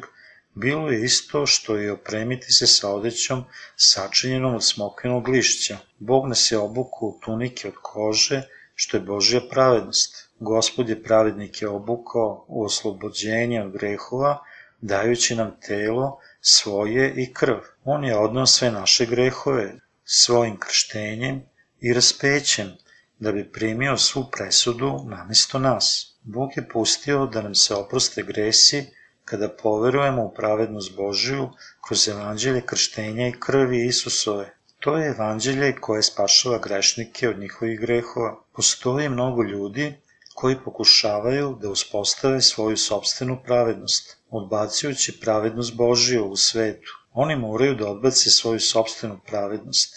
bilo 0.54 0.90
je 0.90 1.04
isto 1.04 1.46
što 1.46 1.78
i 1.80 1.90
opremiti 1.90 2.52
se 2.52 2.66
sa 2.66 2.90
odećom 2.90 3.44
sačinjenom 3.76 4.54
od 4.54 4.64
smokvenog 4.64 5.28
lišća. 5.28 5.78
Bog 5.98 6.28
nas 6.28 6.52
je 6.52 6.58
obukao 6.58 7.08
u 7.08 7.18
tunike 7.24 7.68
od 7.68 7.74
kože, 7.82 8.42
što 8.74 8.96
je 8.96 9.00
Božja 9.00 9.40
pravednost. 9.50 10.28
Gospod 10.40 10.88
je 10.88 11.02
pravednike 11.02 11.68
obukao 11.68 12.44
u 12.48 12.64
oslobođenje 12.64 13.62
od 13.62 13.72
grehova, 13.72 14.38
dajući 14.80 15.36
nam 15.36 15.56
telo 15.66 16.18
svoje 16.40 17.14
i 17.16 17.32
krv. 17.32 17.58
On 17.84 18.04
je 18.04 18.16
odnao 18.16 18.46
sve 18.46 18.70
naše 18.70 19.06
grehove 19.06 19.74
svojim 20.04 20.58
krštenjem 20.58 21.42
i 21.80 21.92
raspećem, 21.92 22.72
da 23.18 23.32
bi 23.32 23.52
primio 23.52 23.96
svu 23.96 24.30
presudu 24.32 25.04
namjesto 25.04 25.58
nas. 25.58 26.09
Bog 26.22 26.50
je 26.56 26.68
pustio 26.68 27.26
da 27.26 27.42
nam 27.42 27.54
se 27.54 27.74
oproste 27.74 28.22
gresi 28.22 28.86
kada 29.24 29.48
poverujemo 29.48 30.22
u 30.24 30.34
pravednost 30.34 30.96
Božiju 30.96 31.50
kroz 31.86 32.08
evanđelje 32.08 32.62
krštenja 32.66 33.28
i 33.28 33.36
krvi 33.40 33.86
Isusove. 33.86 34.54
To 34.80 34.96
je 34.96 35.08
evanđelje 35.08 35.76
koje 35.80 36.02
spašava 36.02 36.58
grešnike 36.58 37.28
od 37.28 37.38
njihovih 37.38 37.80
grehova. 37.80 38.42
Postoji 38.52 39.08
mnogo 39.08 39.42
ljudi 39.42 39.94
koji 40.34 40.56
pokušavaju 40.64 41.58
da 41.62 41.70
uspostave 41.70 42.40
svoju 42.40 42.76
sobstvenu 42.76 43.38
pravednost, 43.44 44.16
odbacujući 44.30 45.20
pravednost 45.20 45.74
Božiju 45.74 46.24
u 46.26 46.36
svetu. 46.36 46.92
Oni 47.12 47.36
moraju 47.36 47.74
da 47.74 47.90
odbace 47.90 48.30
svoju 48.30 48.60
sobstvenu 48.60 49.20
pravednost. 49.26 49.94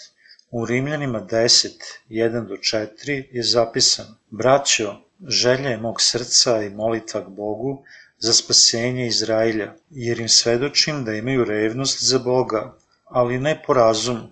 U 0.50 0.66
Rimljanima 0.66 1.20
10, 1.20 1.70
1 2.10 2.48
do 2.48 2.54
4 2.54 3.24
je 3.30 3.42
zapisano 3.42 4.16
Braćo, 4.30 5.03
želja 5.28 5.70
je 5.70 5.76
mog 5.76 6.00
srca 6.00 6.62
i 6.62 6.70
molitva 6.70 7.24
k 7.24 7.28
Bogu 7.28 7.82
za 8.18 8.32
spasenje 8.32 9.06
Izrailja, 9.06 9.74
jer 9.90 10.20
im 10.20 10.28
svedočim 10.28 11.04
da 11.04 11.14
imaju 11.14 11.44
revnost 11.44 12.04
za 12.04 12.18
Boga, 12.18 12.76
ali 13.04 13.38
ne 13.38 13.62
po 13.66 13.74
razumu, 13.74 14.28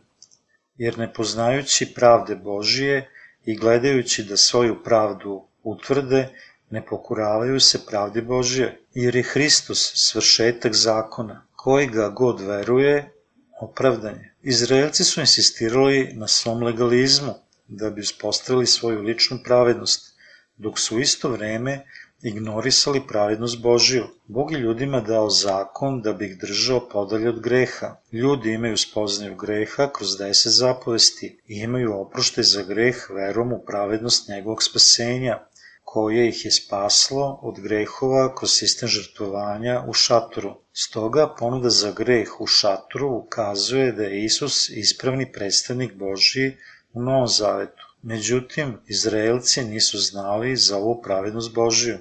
jer 0.77 0.99
ne 0.99 1.13
poznajući 1.13 1.95
pravde 1.95 2.35
Božije 2.35 3.09
i 3.45 3.57
gledajući 3.57 4.25
da 4.25 4.37
svoju 4.37 4.83
pravdu 4.85 5.43
utvrde, 5.63 6.29
ne 6.71 6.87
pokuravaju 6.87 7.61
se 7.61 7.87
pravdi 7.87 8.21
Božije, 8.21 8.79
jer 8.95 9.17
je 9.17 9.23
Hristos 9.23 9.93
svršetak 9.95 10.75
zakona, 10.75 11.47
koji 11.57 11.87
ga 11.87 12.09
god 12.09 12.41
veruje, 12.41 13.13
opravdanje. 13.61 14.33
Izraelci 14.43 15.05
su 15.05 15.21
insistirali 15.21 16.11
na 16.15 16.29
svom 16.29 16.63
legalizmu, 16.63 17.35
da 17.69 17.91
bi 17.91 18.01
uspostavili 18.01 18.67
svoju 18.67 19.03
ličnu 19.03 19.39
pravednost, 19.45 20.12
dok 20.57 20.79
su 20.79 21.01
isto 21.01 21.29
vreme 21.29 21.85
ignorisali 22.23 23.07
pravednost 23.09 23.63
Božiju. 23.63 24.05
Bog 24.27 24.53
je 24.53 24.59
ljudima 24.59 25.01
dao 25.01 25.31
zakon 25.31 26.03
da 26.03 26.13
bi 26.13 26.27
ih 26.27 26.39
držao 26.39 26.89
podalje 26.89 27.29
od 27.29 27.41
greha. 27.41 27.97
Ljudi 28.13 28.53
imaju 28.53 28.77
spoznaju 28.77 29.37
greha 29.37 29.89
kroz 29.93 30.19
deset 30.19 30.53
zapovesti 30.53 31.41
i 31.47 31.55
imaju 31.55 32.01
oproštaj 32.01 32.45
za 32.45 32.63
greh 32.63 33.11
verom 33.11 33.53
u 33.53 33.65
pravednost 33.67 34.29
njegovog 34.29 34.63
spasenja, 34.63 35.39
koje 35.85 36.29
ih 36.29 36.45
je 36.45 36.51
spaslo 36.51 37.39
od 37.43 37.61
grehova 37.61 38.35
kroz 38.35 38.51
sistem 38.51 38.89
žrtvovanja 38.89 39.85
u 39.89 39.93
šatoru. 39.93 40.55
Stoga 40.73 41.35
ponuda 41.39 41.71
za 41.71 41.93
greh 41.93 42.41
u 42.41 42.47
šatoru 42.47 43.09
ukazuje 43.09 43.93
da 43.93 44.03
je 44.03 44.25
Isus 44.25 44.69
ispravni 44.69 45.33
predstavnik 45.33 45.95
Božiji 45.95 46.57
u 46.93 47.03
Novom 47.03 47.27
Zavetu. 47.27 47.92
Međutim, 48.03 48.79
Izraelci 48.87 49.65
nisu 49.65 49.99
znali 49.99 50.57
za 50.57 50.77
ovu 50.77 51.03
pravednost 51.03 51.55
Božiju. 51.55 51.99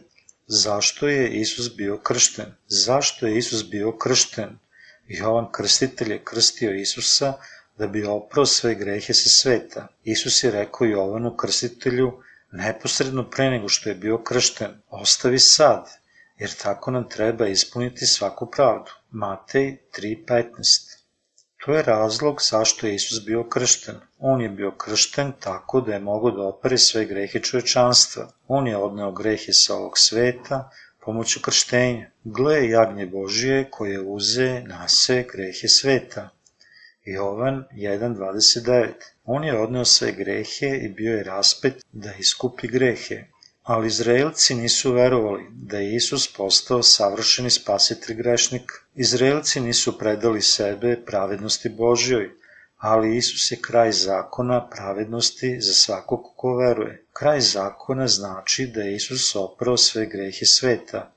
Zašto 0.48 1.08
je 1.08 1.29
Isus 1.29 1.75
bio 1.75 1.98
kršten? 1.98 2.46
Zašto 2.67 3.27
je 3.27 3.38
Isus 3.38 3.70
bio 3.70 3.98
kršten? 3.98 4.60
Jovan 5.08 5.51
Krstitelj 5.51 6.12
je 6.12 6.24
krstio 6.24 6.74
Isusa 6.74 7.34
da 7.77 7.88
bi 7.88 8.03
oprao 8.03 8.46
sve 8.46 8.75
grehe 8.75 9.13
sa 9.13 9.29
sveta. 9.29 9.88
Isus 10.03 10.43
je 10.43 10.51
rekao 10.51 10.88
Jovanu 10.88 11.36
Krstitelju 11.38 12.12
neposredno 12.51 13.29
pre 13.29 13.50
nego 13.50 13.70
što 13.70 13.89
je 13.89 13.96
bio 13.96 14.17
kršten, 14.17 14.81
ostavi 14.89 15.39
sad, 15.39 15.89
jer 16.38 16.53
tako 16.53 16.91
nam 16.91 17.10
treba 17.10 17.48
ispuniti 17.48 18.05
svaku 18.05 18.51
pravdu. 18.51 18.91
Matej 19.12 19.77
3.15 19.98 20.90
To 21.65 21.74
je 21.74 21.84
razlog 21.84 22.41
zašto 22.41 22.88
je 22.88 22.96
Isus 22.96 23.25
bio 23.25 23.44
kršten. 23.44 23.96
On 24.20 24.41
je 24.41 24.50
bio 24.50 24.72
kršten 24.72 25.34
tako 25.39 25.82
da 25.82 25.94
je 25.94 26.00
mogo 26.00 26.32
da 26.32 26.44
opere 26.44 26.77
sve 26.77 27.06
grehe 27.06 27.39
čovečanstva. 27.39 28.32
On 28.48 28.68
je 28.68 28.77
odneo 28.77 29.12
grehe 29.12 29.53
sa 29.53 29.75
ovog 29.75 29.98
sveta 29.98 30.70
pomoću 31.06 31.39
krštenja. 31.41 32.10
Gle 32.24 32.70
jagnje 32.70 33.06
Božije 33.06 33.68
koje 33.72 34.01
uze 34.01 34.62
na 34.65 34.88
sve 34.88 35.24
grehe 35.34 35.68
sveta. 35.68 36.30
Jovan 37.06 37.63
1.29 37.74 38.88
On 39.25 39.44
je 39.44 39.60
odneo 39.60 39.86
sve 39.86 40.12
grehe 40.12 40.68
i 40.68 40.89
bio 40.89 41.18
je 41.18 41.24
raspet 41.24 41.86
da 41.91 42.13
iskupi 42.13 42.68
grehe. 42.68 43.24
Ali 43.63 43.88
Izraelci 43.88 44.56
nisu 44.56 44.94
verovali 44.94 45.48
da 45.51 45.77
je 45.77 45.96
Isus 45.96 46.34
postao 46.34 46.84
savršeni 46.84 47.50
spasitelj 47.50 48.15
grešnika. 48.15 48.75
Izraelci 48.96 49.60
nisu 49.60 49.98
predali 49.98 50.41
sebe 50.41 51.06
pravednosti 51.06 51.70
Božjoj, 51.70 52.30
ali 52.77 53.18
Isus 53.18 53.51
je 53.51 53.58
kraj 53.62 53.91
zakona 53.91 54.70
pravednosti 54.70 55.62
za 55.62 55.74
svakog 55.74 56.34
ko 56.36 56.56
veruje. 56.56 57.06
Kraj 57.13 57.39
zakona 57.39 58.08
znači 58.08 58.68
da 58.68 58.82
je 58.82 58.96
Isus 58.96 59.36
oprao 59.36 59.77
sve 59.77 60.06
grehe 60.06 60.46
sveta. 60.46 61.12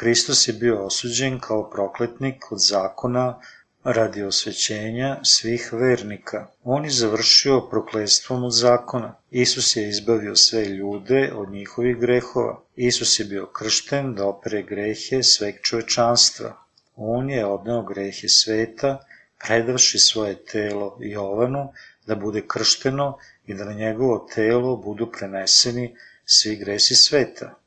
Hristos 0.00 0.48
je 0.48 0.52
bio 0.54 0.86
osuđen 0.86 1.40
kao 1.40 1.70
prokletnik 1.70 2.52
od 2.52 2.58
zakona 2.58 3.40
radi 3.84 4.22
osvećenja 4.22 5.20
svih 5.22 5.72
vernika. 5.72 6.46
On 6.64 6.84
je 6.84 6.90
završio 6.90 7.60
prokledstvom 7.60 8.44
od 8.44 8.52
zakona. 8.52 9.14
Isus 9.30 9.76
je 9.76 9.88
izbavio 9.88 10.36
sve 10.36 10.64
ljude 10.64 11.32
od 11.34 11.50
njihovih 11.50 11.96
grehova. 11.96 12.62
Isus 12.76 13.20
je 13.20 13.24
bio 13.24 13.46
kršten 13.46 14.14
da 14.14 14.26
opere 14.26 14.62
grehe 14.62 15.22
sveg 15.22 15.54
čovečanstva. 15.62 16.56
On 16.96 17.30
je 17.30 17.46
odneo 17.46 17.82
grehe 17.82 18.28
sveta, 18.28 18.98
predavši 19.46 19.98
svoje 19.98 20.44
telo 20.44 20.96
Jovanu 21.00 21.72
da 22.06 22.14
bude 22.14 22.42
kršteno 22.46 23.18
i 23.46 23.54
da 23.54 23.64
na 23.64 23.72
njegovo 23.72 24.28
telo 24.34 24.76
budu 24.76 25.12
preneseni 25.12 25.96
svi 26.24 26.56
gresi 26.56 26.94
sveta. 26.94 27.59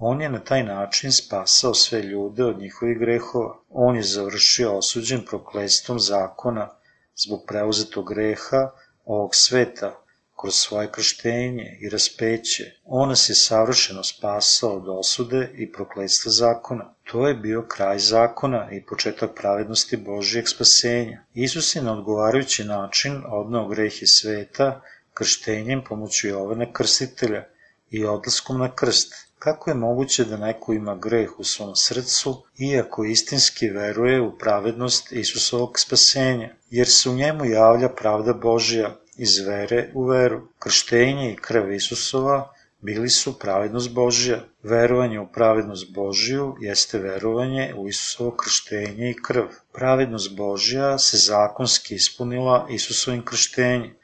On 0.00 0.20
je 0.20 0.28
na 0.28 0.38
taj 0.38 0.62
način 0.62 1.12
spasao 1.12 1.74
sve 1.74 2.02
ljude 2.02 2.44
od 2.44 2.58
njihovih 2.58 2.98
grehova. 2.98 3.56
On 3.70 3.96
je 3.96 4.02
završio 4.02 4.76
osuđen 4.78 5.24
prokledstvom 5.24 6.00
zakona 6.00 6.68
zbog 7.16 7.44
preuzetog 7.46 8.08
greha 8.08 8.70
ovog 9.04 9.34
sveta 9.34 10.00
kroz 10.40 10.54
svoje 10.54 10.90
krštenje 10.92 11.78
i 11.80 11.88
raspeće. 11.88 12.64
On 12.84 13.08
nas 13.08 13.28
je 13.28 13.34
savršeno 13.34 14.04
spasao 14.04 14.76
od 14.76 14.88
osude 14.88 15.50
i 15.54 15.72
prokledstva 15.72 16.32
zakona. 16.32 16.94
To 17.04 17.28
je 17.28 17.34
bio 17.34 17.66
kraj 17.68 17.98
zakona 17.98 18.68
i 18.72 18.84
početak 18.86 19.30
pravednosti 19.34 19.96
Božijeg 19.96 20.48
spasenja. 20.48 21.24
Isus 21.34 21.76
je 21.76 21.82
na 21.82 21.92
odgovarajući 21.92 22.64
način 22.64 23.22
odnao 23.26 23.68
grehe 23.68 24.06
sveta 24.06 24.80
krštenjem 25.14 25.84
pomoću 25.88 26.28
Jovana 26.28 26.72
Krstitelja 26.72 27.44
i 27.90 28.04
odlaskom 28.04 28.58
na 28.58 28.74
krst 28.74 29.27
Kako 29.38 29.70
je 29.70 29.74
moguće 29.74 30.24
da 30.24 30.36
neko 30.36 30.72
ima 30.72 30.94
greh 30.96 31.38
u 31.38 31.44
svom 31.44 31.76
srcu, 31.76 32.42
iako 32.58 33.04
istinski 33.04 33.68
veruje 33.68 34.20
u 34.20 34.38
pravednost 34.38 35.12
Isusovog 35.12 35.78
spasenja, 35.78 36.48
jer 36.70 36.88
se 36.88 37.10
u 37.10 37.14
njemu 37.14 37.44
javlja 37.44 37.88
pravda 37.88 38.32
Božja 38.32 38.96
iz 39.16 39.38
vere 39.38 39.90
u 39.94 40.04
veru. 40.04 40.40
Krštenje 40.58 41.32
i 41.32 41.36
krv 41.36 41.72
Isusova 41.72 42.52
bili 42.80 43.10
su 43.10 43.38
pravednost 43.38 43.92
Božja. 43.92 44.44
Verovanje 44.62 45.20
u 45.20 45.28
pravednost 45.32 45.92
Božju 45.94 46.56
jeste 46.60 46.98
verovanje 46.98 47.74
u 47.76 47.88
Isusovo 47.88 48.30
krštenje 48.30 49.10
i 49.10 49.22
krv. 49.22 49.44
Pravednost 49.72 50.36
Božja 50.36 50.98
se 50.98 51.16
zakonski 51.16 51.94
ispunila 51.94 52.66
Isusovim 52.70 53.24
krštenjem. 53.24 53.94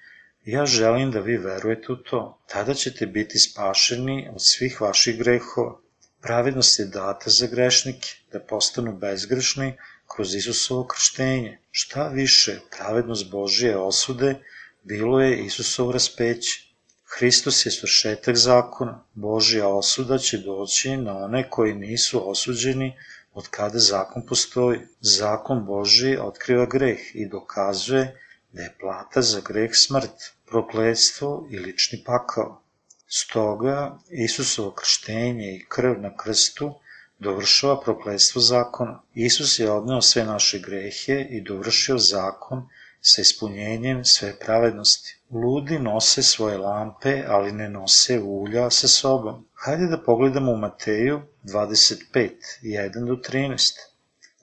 Ja 0.45 0.67
želim 0.67 1.11
da 1.11 1.21
vi 1.21 1.37
verujete 1.37 1.93
u 1.93 1.97
to. 1.97 2.39
Tada 2.49 2.75
ćete 2.75 3.07
biti 3.07 3.39
spašeni 3.39 4.29
od 4.35 4.43
svih 4.43 4.81
vaših 4.81 5.19
grehova. 5.19 5.79
Pravednost 6.21 6.79
je 6.79 6.85
data 6.85 7.31
za 7.31 7.47
grešnike, 7.47 8.09
da 8.33 8.41
postanu 8.41 8.93
bezgrešni 8.97 9.77
kroz 10.15 10.35
Isusovo 10.35 10.87
krštenje. 10.87 11.59
Šta 11.71 12.09
više, 12.09 12.59
pravednost 12.77 13.31
Božje 13.31 13.77
osude 13.77 14.35
bilo 14.83 15.21
je 15.21 15.45
Isusovo 15.45 15.93
raspeće. 15.93 16.61
Hristos 17.05 17.67
je 17.67 17.73
svršetak 17.73 18.37
zakona. 18.37 19.05
Božja 19.15 19.69
osuda 19.69 20.19
će 20.19 20.39
doći 20.39 20.97
na 20.97 21.17
one 21.19 21.51
koji 21.51 21.75
nisu 21.75 22.31
osuđeni 22.31 22.97
od 23.33 23.49
kada 23.49 23.79
zakon 23.79 24.27
postoji. 24.27 24.81
Zakon 25.01 25.65
Božji 25.67 26.19
otkriva 26.19 26.67
greh 26.67 26.99
i 27.15 27.29
dokazuje 27.29 28.21
da 28.55 28.63
je 28.63 28.75
plata 28.81 29.23
za 29.23 29.41
greh 29.41 29.71
smrt, 29.75 30.33
prokledstvo 30.47 31.47
i 31.51 31.59
lični 31.59 32.03
pakao. 32.07 32.61
Stoga, 33.07 33.99
Isusovo 34.11 34.71
krštenje 34.71 35.55
i 35.55 35.65
krv 35.69 36.01
na 36.01 36.17
krstu 36.17 36.75
dovršava 37.19 37.81
prokledstvo 37.81 38.41
zakona. 38.41 39.01
Isus 39.15 39.59
je 39.59 39.71
odneo 39.71 40.03
sve 40.03 40.25
naše 40.25 40.59
grehe 40.59 41.27
i 41.31 41.41
dovršio 41.41 41.99
zakon 41.99 42.69
sa 43.01 43.23
ispunjenjem 43.23 44.05
sve 44.05 44.39
pravednosti. 44.39 45.17
Ludi 45.31 45.79
nose 45.79 46.23
svoje 46.23 46.59
lampe, 46.59 47.25
ali 47.29 47.53
ne 47.53 47.69
nose 47.69 48.21
ulja 48.21 48.71
sa 48.71 48.89
sobom. 48.89 49.49
Hajde 49.55 49.87
da 49.87 50.03
pogledamo 50.03 50.53
u 50.53 50.57
Mateju 50.57 51.21
25, 51.45 52.31
1 52.63 53.07
do 53.07 53.17
13. 53.31 53.94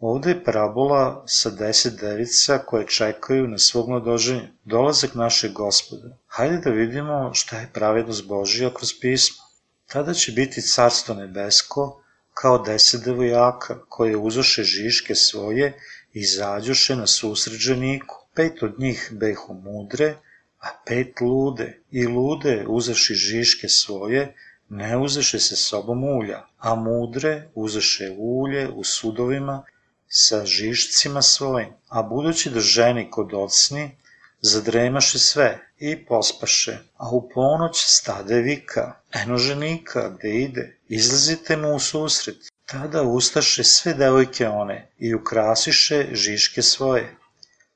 Ovde 0.01 0.29
je 0.29 0.43
parabola 0.43 1.24
sa 1.27 1.50
deset 1.50 2.00
devica 2.00 2.58
koje 2.58 2.88
čekaju 2.88 3.48
na 3.48 3.58
svog 3.58 3.89
mladoženja, 3.89 4.48
dolazak 4.65 5.15
našeg 5.15 5.51
gospoda. 5.51 6.17
Hajde 6.27 6.58
da 6.58 6.70
vidimo 6.70 7.34
šta 7.34 7.60
je 7.60 7.70
pravednost 7.74 8.25
Božija 8.27 8.72
kroz 8.74 8.93
pismo. 9.01 9.43
Tada 9.88 10.13
će 10.13 10.31
biti 10.31 10.62
carstvo 10.62 11.15
nebesko 11.15 12.03
kao 12.34 12.58
deset 12.58 13.03
devojaka 13.05 13.79
koje 13.89 14.17
uzoše 14.17 14.63
žiške 14.63 15.15
svoje 15.15 15.67
i 16.13 16.20
izađoše 16.20 16.96
na 16.96 17.08
susret 17.08 17.60
ženiku. 17.60 18.15
Pet 18.36 18.63
od 18.63 18.79
njih 18.79 19.10
behu 19.12 19.53
mudre, 19.53 20.15
a 20.60 20.67
pet 20.86 21.22
lude. 21.22 21.79
I 21.91 22.08
lude, 22.08 22.65
uzeši 22.67 23.13
žiške 23.13 23.70
svoje, 23.70 24.36
ne 24.70 24.98
uzeše 24.98 25.39
se 25.39 25.55
sobom 25.55 26.03
ulja, 26.03 26.46
a 26.58 26.75
mudre 26.75 27.50
uzeše 27.55 28.15
ulje 28.17 28.70
u 28.70 28.84
sudovima 28.84 29.63
sa 30.13 30.46
žišcima 30.46 31.22
svojim, 31.22 31.74
a 31.88 32.03
budući 32.03 32.50
da 32.50 32.60
ženi 32.60 33.10
kod 33.12 33.34
ocni, 33.34 33.98
zadremaše 34.41 35.20
sve 35.20 35.60
i 35.80 36.06
pospaše, 36.06 36.77
a 36.98 37.10
u 37.10 37.30
ponoć 37.30 37.84
stade 37.86 38.36
vika, 38.36 38.94
eno 39.12 39.38
ženika, 39.38 40.10
gde 40.10 40.30
ide, 40.30 40.78
izlazite 40.88 41.58
mu 41.58 41.76
u 41.76 41.80
susret. 41.80 42.38
Tada 42.65 43.02
ustaše 43.04 43.63
sve 43.63 43.93
devojke 43.93 44.47
one 44.47 44.91
i 44.97 45.15
ukrasiše 45.15 46.08
žiške 46.12 46.62
svoje. 46.62 47.15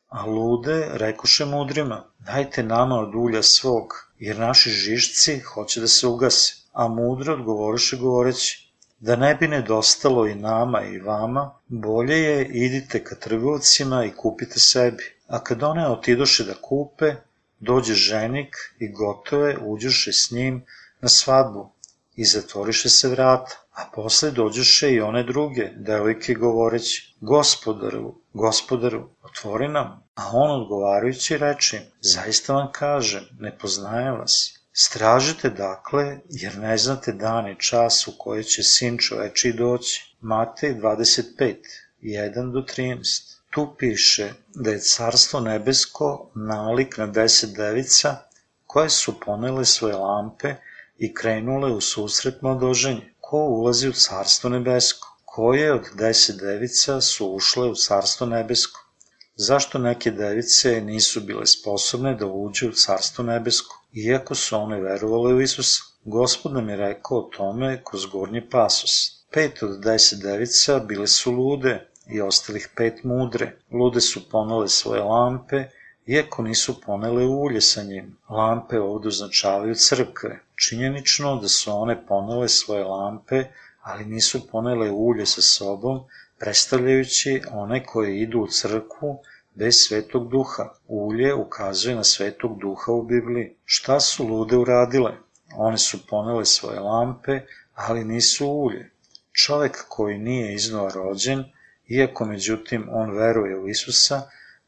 A 0.08 0.26
lude 0.26 0.88
rekoše 0.94 1.46
mudrima, 1.46 2.04
dajte 2.20 2.64
nama 2.64 3.00
od 3.00 3.16
ulja 3.16 3.44
svog, 3.44 3.94
jer 4.20 4.40
naši 4.40 4.70
žišci 4.70 5.40
hoće 5.40 5.82
da 5.82 5.88
se 5.88 6.08
ugase. 6.08 6.54
A 6.74 6.88
mudre 6.88 7.34
odgovoriše 7.34 7.98
govoreći, 7.98 8.65
Da 9.06 9.16
ne 9.16 9.36
bi 9.36 9.48
nedostalo 9.48 10.28
i 10.28 10.36
nama 10.36 10.82
i 10.84 11.00
vama, 11.00 11.42
bolje 11.68 12.16
je 12.18 12.46
idite 12.46 13.04
ka 13.04 13.16
trgovcima 13.16 14.06
i 14.06 14.12
kupite 14.12 14.60
sebi. 14.60 15.04
A 15.28 15.44
kad 15.44 15.64
one 15.64 15.88
otidoše 15.88 16.44
da 16.44 16.54
kupe, 16.62 17.12
dođe 17.60 17.94
ženik 17.94 18.56
i 18.80 18.90
gotove 18.92 19.58
uđoše 19.62 20.14
s 20.14 20.32
njim 20.32 20.66
na 21.02 21.10
svadbu 21.10 21.70
i 22.16 22.26
zatvoriše 22.26 22.90
se 22.90 23.08
vrata. 23.10 23.62
A 23.74 23.86
posle 23.94 24.32
dođoše 24.32 24.92
i 24.94 25.02
one 25.02 25.24
druge, 25.24 25.70
devojke 25.76 26.34
govoreći, 26.34 27.16
gospodaru, 27.22 28.16
gospodaru, 28.34 29.10
otvori 29.24 29.68
nam. 29.68 30.04
A 30.16 30.30
on 30.34 30.62
odgovarajući 30.62 31.38
reče, 31.38 31.82
zaista 32.02 32.54
vam 32.54 32.72
kažem, 32.72 33.24
ne 33.40 33.58
poznajem 33.58 34.16
vas. 34.16 34.65
Stražite 34.78 35.50
dakle, 35.50 36.18
jer 36.30 36.58
ne 36.58 36.78
znate 36.78 37.12
dan 37.12 37.48
i 37.48 37.60
čas 37.60 38.08
u 38.08 38.14
koje 38.18 38.44
će 38.44 38.64
sin 38.64 38.98
čoveči 38.98 39.54
doći. 39.54 40.16
Matej 40.22 40.74
25, 40.74 41.56
1 42.02 42.52
do 42.54 42.60
13. 42.60 43.36
Tu 43.50 43.76
piše 43.78 44.34
da 44.56 44.72
je 44.72 44.80
carstvo 44.80 45.40
nebesko 45.40 46.32
nalik 46.36 46.98
na 46.98 47.08
deset 47.08 47.56
devica 47.56 48.18
koje 48.66 48.90
su 48.90 49.20
ponele 49.20 49.66
svoje 49.66 49.96
lampe 49.96 50.56
i 50.98 51.14
krenule 51.14 51.72
u 51.72 51.82
susret 51.82 52.42
mladoženje. 52.42 53.14
Ko 53.20 53.38
ulazi 53.38 53.90
u 53.90 53.94
carstvo 53.94 54.50
nebesko? 54.50 55.18
Koje 55.26 55.74
od 55.74 55.86
deset 55.94 56.40
devica 56.40 57.02
su 57.02 57.28
ušle 57.28 57.68
u 57.68 57.76
carstvo 57.76 58.28
nebesko? 58.28 58.90
Zašto 59.36 59.80
neke 59.80 60.12
device 60.12 60.82
nisu 60.82 61.22
bile 61.22 61.46
sposobne 61.46 62.16
da 62.16 62.26
uđe 62.26 62.68
u 62.68 62.72
carstvo 62.72 63.24
nebesko? 63.24 63.85
Iako 63.96 64.36
su 64.36 64.58
one 64.58 64.82
verovale 64.82 65.34
u 65.34 65.42
Isusa. 65.42 65.84
Gospod 66.04 66.54
nam 66.54 66.70
je 66.70 66.76
rekao 66.76 67.18
o 67.18 67.30
tome 67.38 67.82
kroz 67.90 68.06
gornji 68.06 68.50
pasos. 68.50 69.26
Pet 69.32 69.64
od 69.64 69.80
deset 69.84 70.20
devica 70.22 70.80
bile 70.80 71.08
su 71.08 71.32
lude 71.32 71.88
i 72.08 72.22
ostalih 72.22 72.70
pet 72.76 73.04
mudre. 73.04 73.58
Lude 73.72 74.02
su 74.02 74.30
ponele 74.30 74.70
svoje 74.70 75.02
lampe, 75.02 75.64
iako 76.08 76.44
nisu 76.44 76.82
ponele 76.82 77.26
ulje 77.26 77.62
sa 77.62 77.84
njim. 77.84 78.18
Lampe 78.30 78.80
ovde 78.80 79.08
označavaju 79.08 79.76
crkve. 79.76 80.40
Činjenično 80.56 81.36
da 81.36 81.48
su 81.48 81.72
one 81.74 82.06
ponele 82.08 82.50
svoje 82.50 82.84
lampe, 82.84 83.44
ali 83.82 84.06
nisu 84.06 84.48
ponele 84.48 84.92
ulje 84.92 85.26
sa 85.26 85.42
sobom, 85.42 86.00
predstavljajući 86.40 87.42
one 87.52 87.84
koje 87.86 88.22
idu 88.22 88.40
u 88.40 88.48
crkvu 88.48 89.20
bez 89.56 89.76
svetog 89.88 90.30
duha. 90.30 90.70
Ulje 90.88 91.34
ukazuje 91.34 91.96
na 91.96 92.04
svetog 92.04 92.60
duha 92.60 92.92
u 92.92 93.04
Bibliji. 93.04 93.56
Šta 93.66 94.00
su 94.00 94.28
lude 94.28 94.58
uradile? 94.58 95.12
One 95.56 95.78
su 95.78 96.08
ponele 96.08 96.46
svoje 96.46 96.80
lampe, 96.80 97.40
ali 97.74 98.04
nisu 98.04 98.48
ulje. 98.48 98.92
Čovek 99.32 99.86
koji 99.88 100.18
nije 100.18 100.54
iznova 100.54 100.92
rođen, 100.94 101.44
iako 101.88 102.26
međutim 102.26 102.88
on 102.92 103.12
veruje 103.12 103.60
u 103.60 103.68
Isusa, 103.68 104.22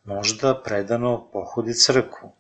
možda 0.04 0.62
predano 0.64 1.30
pohodi 1.34 1.74
crkvu. 1.74 2.32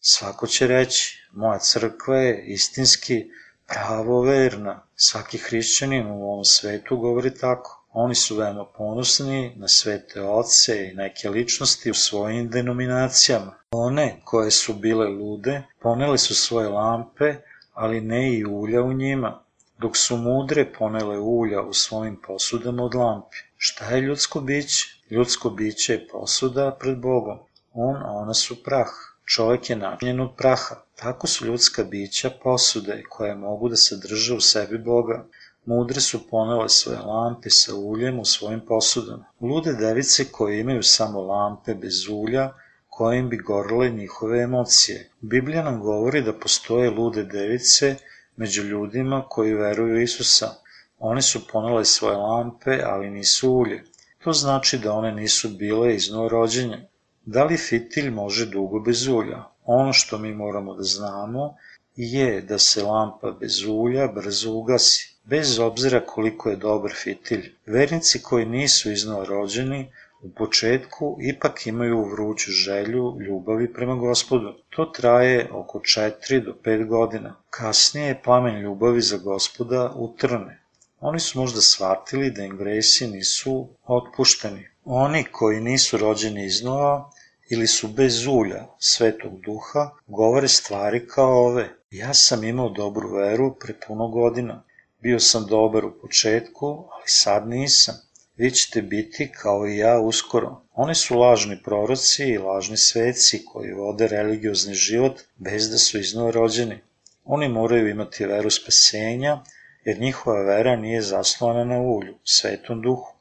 Svako 0.00 0.46
će 0.46 0.66
reći, 0.66 1.28
moja 1.32 1.58
crkva 1.58 2.16
je 2.16 2.44
istinski 2.46 3.30
pravoverna. 3.66 4.82
Svaki 4.96 5.38
hrišćanin 5.38 6.06
u 6.06 6.32
ovom 6.32 6.44
svetu 6.44 6.96
govori 6.96 7.34
tako. 7.34 7.85
Oni 7.98 8.14
su 8.14 8.36
veoma 8.36 8.64
ponosni 8.64 9.52
na 9.56 9.68
svete 9.68 10.22
oce 10.22 10.74
i 10.86 10.94
neke 10.94 11.30
ličnosti 11.30 11.90
u 11.90 11.94
svojim 11.94 12.50
denominacijama. 12.50 13.54
One 13.70 14.20
koje 14.24 14.50
su 14.50 14.74
bile 14.74 15.08
lude, 15.08 15.62
ponele 15.80 16.18
su 16.18 16.34
svoje 16.34 16.68
lampe, 16.68 17.34
ali 17.74 18.00
ne 18.00 18.34
i 18.34 18.44
ulja 18.44 18.82
u 18.82 18.92
njima, 18.92 19.42
dok 19.78 19.96
su 19.96 20.16
mudre 20.16 20.72
ponele 20.72 21.18
ulja 21.18 21.62
u 21.62 21.72
svojim 21.72 22.20
posudama 22.26 22.84
od 22.84 22.94
lampi. 22.94 23.36
Šta 23.56 23.84
je 23.84 24.00
ljudsko 24.00 24.40
biće? 24.40 24.86
Ljudsko 25.10 25.50
biće 25.50 25.92
je 25.92 26.08
posuda 26.08 26.76
pred 26.80 26.98
Bogom. 26.98 27.38
On, 27.72 27.96
ona 28.06 28.34
su 28.34 28.62
prah. 28.62 28.90
Čovjek 29.24 29.70
je 29.70 29.76
načinjen 29.76 30.20
od 30.20 30.30
praha. 30.36 30.76
Tako 30.96 31.26
su 31.26 31.46
ljudska 31.46 31.84
bića 31.84 32.30
posude 32.42 33.02
koje 33.08 33.34
mogu 33.34 33.68
da 33.68 33.76
sadrže 33.76 34.34
u 34.34 34.40
sebi 34.40 34.78
Boga. 34.78 35.24
Mudre 35.66 36.00
su 36.00 36.18
ponele 36.30 36.68
svoje 36.68 36.98
lampe 36.98 37.50
sa 37.50 37.74
uljem 37.74 38.18
u 38.18 38.24
svojim 38.24 38.60
posudama. 38.60 39.24
Lude 39.40 39.72
device 39.72 40.24
koje 40.32 40.60
imaju 40.60 40.82
samo 40.82 41.20
lampe 41.20 41.74
bez 41.74 42.08
ulja, 42.08 42.52
kojim 42.88 43.28
bi 43.28 43.36
gorle 43.36 43.90
njihove 43.90 44.42
emocije. 44.42 45.10
Biblija 45.20 45.62
nam 45.64 45.80
govori 45.80 46.22
da 46.22 46.32
postoje 46.32 46.90
lude 46.90 47.24
device 47.24 47.96
među 48.36 48.62
ljudima 48.62 49.24
koji 49.28 49.54
veruju 49.54 50.02
Isusa. 50.02 50.54
One 50.98 51.22
su 51.22 51.48
ponele 51.48 51.84
svoje 51.84 52.16
lampe, 52.16 52.80
ali 52.84 53.10
nisu 53.10 53.52
ulje. 53.52 53.84
To 54.24 54.32
znači 54.32 54.78
da 54.78 54.92
one 54.92 55.12
nisu 55.12 55.48
bile 55.48 55.94
iz 55.94 56.08
rođenja. 56.30 56.78
Da 57.24 57.44
li 57.44 57.56
fitilj 57.56 58.10
može 58.10 58.46
dugo 58.46 58.80
bez 58.80 59.06
ulja? 59.06 59.44
Ono 59.64 59.92
što 59.92 60.18
mi 60.18 60.34
moramo 60.34 60.74
da 60.74 60.82
znamo 60.82 61.56
je 61.96 62.40
da 62.42 62.58
se 62.58 62.82
lampa 62.82 63.30
bez 63.40 63.62
ulja 63.68 64.08
brzo 64.08 64.52
ugasi. 64.52 65.15
Bez 65.26 65.58
obzira 65.58 66.00
koliko 66.06 66.50
je 66.50 66.56
dobar 66.56 66.92
fitilj. 66.94 67.52
Vernici 67.66 68.22
koji 68.22 68.46
nisu 68.46 68.92
iznova 68.92 69.24
rođeni, 69.24 69.88
u 70.22 70.30
početku 70.30 71.16
ipak 71.20 71.66
imaju 71.66 72.04
vruću 72.04 72.50
želju 72.50 73.20
ljubavi 73.20 73.72
prema 73.72 73.94
gospodu. 73.94 74.52
To 74.70 74.84
traje 74.84 75.48
oko 75.52 75.78
4 75.78 76.44
do 76.44 76.54
5 76.64 76.86
godina. 76.86 77.34
Kasnije 77.50 78.20
plamen 78.24 78.60
ljubavi 78.60 79.00
za 79.00 79.16
gospoda 79.16 79.92
utrne. 79.94 80.60
Oni 81.00 81.20
su 81.20 81.40
možda 81.40 81.60
shvatili 81.60 82.30
da 82.30 82.42
im 82.42 82.56
gresi 82.56 83.06
nisu 83.06 83.68
otpušteni. 83.86 84.68
Oni 84.84 85.24
koji 85.32 85.60
nisu 85.60 85.96
rođeni 85.96 86.46
iznova 86.46 87.10
ili 87.50 87.66
su 87.66 87.88
bez 87.88 88.26
ulja 88.26 88.66
svetog 88.78 89.40
duha, 89.40 89.90
govore 90.06 90.48
stvari 90.48 91.06
kao 91.06 91.46
ove. 91.46 91.68
Ja 91.90 92.14
sam 92.14 92.44
imao 92.44 92.68
dobru 92.68 93.14
veru 93.14 93.54
pre 93.60 93.74
puno 93.86 94.08
godina. 94.08 94.62
Bio 95.06 95.18
sam 95.20 95.46
dobar 95.46 95.84
u 95.84 95.98
početku, 96.00 96.66
ali 96.66 97.04
sad 97.06 97.48
nisam. 97.48 97.94
Vi 98.36 98.50
ćete 98.50 98.82
biti 98.82 99.32
kao 99.32 99.66
i 99.66 99.76
ja 99.76 100.00
uskoro. 100.00 100.60
Oni 100.74 100.94
su 100.94 101.18
lažni 101.18 101.62
proroci 101.62 102.24
i 102.24 102.38
lažni 102.38 102.76
sveci 102.76 103.44
koji 103.44 103.72
vode 103.72 104.08
religiozni 104.08 104.74
život 104.74 105.20
bez 105.36 105.70
da 105.70 105.78
su 105.78 105.98
iznova 105.98 106.30
rođeni. 106.30 106.78
Oni 107.24 107.48
moraju 107.48 107.88
imati 107.88 108.26
veru 108.26 108.50
spasenja, 108.50 109.38
jer 109.84 110.00
njihova 110.00 110.42
vera 110.42 110.76
nije 110.76 111.02
zasnovana 111.02 111.64
na 111.64 111.80
ulju, 111.80 112.14
svetom 112.24 112.82
duhu. 112.82 113.14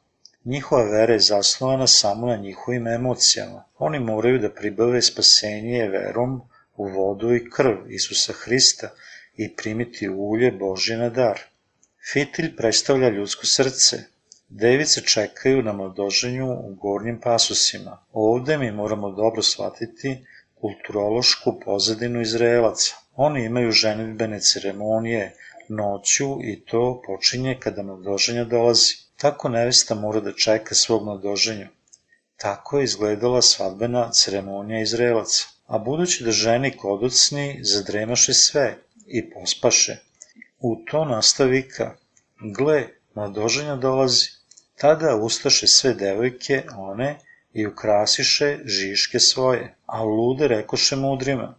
Njihova 0.45 0.83
vera 0.83 1.13
je 1.13 1.19
zasnovana 1.19 1.87
samo 1.87 2.27
na 2.27 2.35
njihovim 2.35 2.87
emocijama. 2.87 3.63
Oni 3.77 3.99
moraju 3.99 4.39
da 4.39 4.53
pribave 4.53 5.01
spasenje 5.01 5.87
verom 5.87 6.41
u 6.75 6.87
vodu 6.87 7.35
i 7.35 7.49
krv 7.49 7.75
Isusa 7.89 8.33
Hrista 8.33 8.89
i 9.35 9.55
primiti 9.55 10.09
ulje 10.09 10.51
Božje 10.51 10.97
na 10.97 11.09
dar. 11.09 11.39
Fitilj 12.11 12.55
predstavlja 12.55 13.09
ljudsko 13.09 13.45
srce. 13.45 13.97
Device 14.49 15.01
čekaju 15.01 15.63
na 15.63 15.73
mladoženju 15.73 16.51
u 16.51 16.75
gornjim 16.81 17.19
pasusima. 17.21 18.05
Ovde 18.13 18.57
mi 18.57 18.71
moramo 18.71 19.11
dobro 19.11 19.41
shvatiti 19.41 20.25
kulturološku 20.61 21.59
pozadinu 21.59 22.21
Izraelaca. 22.21 22.95
Oni 23.15 23.45
imaju 23.45 23.71
ženitbene 23.71 24.39
ceremonije 24.39 25.33
noću 25.69 26.37
i 26.43 26.65
to 26.65 27.01
počinje 27.07 27.57
kada 27.59 27.83
mladoženja 27.83 28.43
dolazi. 28.43 28.95
Tako 29.17 29.49
nevesta 29.49 29.95
mora 29.95 30.19
da 30.19 30.33
čeka 30.33 30.75
svog 30.75 31.03
mladoženja. 31.05 31.67
Tako 32.37 32.77
je 32.77 32.83
izgledala 32.83 33.41
svadbena 33.41 34.11
ceremonija 34.11 34.81
Izraelaca. 34.81 35.47
A 35.65 35.77
budući 35.77 36.23
da 36.23 36.31
ženi 36.31 36.77
kodocni 36.77 37.59
zadremaše 37.63 38.33
sve 38.33 38.77
i 39.07 39.29
pospaše, 39.29 39.97
u 40.59 40.75
to 40.85 41.05
nastavika, 41.05 41.95
gle, 42.57 42.87
mladoženja 43.15 43.75
dolazi. 43.75 44.29
Tada 44.77 45.15
ustaše 45.15 45.67
sve 45.67 45.93
devojke, 45.93 46.63
one, 46.77 47.19
i 47.53 47.67
ukrasiše 47.67 48.57
žiške 48.65 49.19
svoje, 49.19 49.75
a 49.85 50.03
lude 50.03 50.47
rekoše 50.47 50.95
mudrima, 50.95 51.55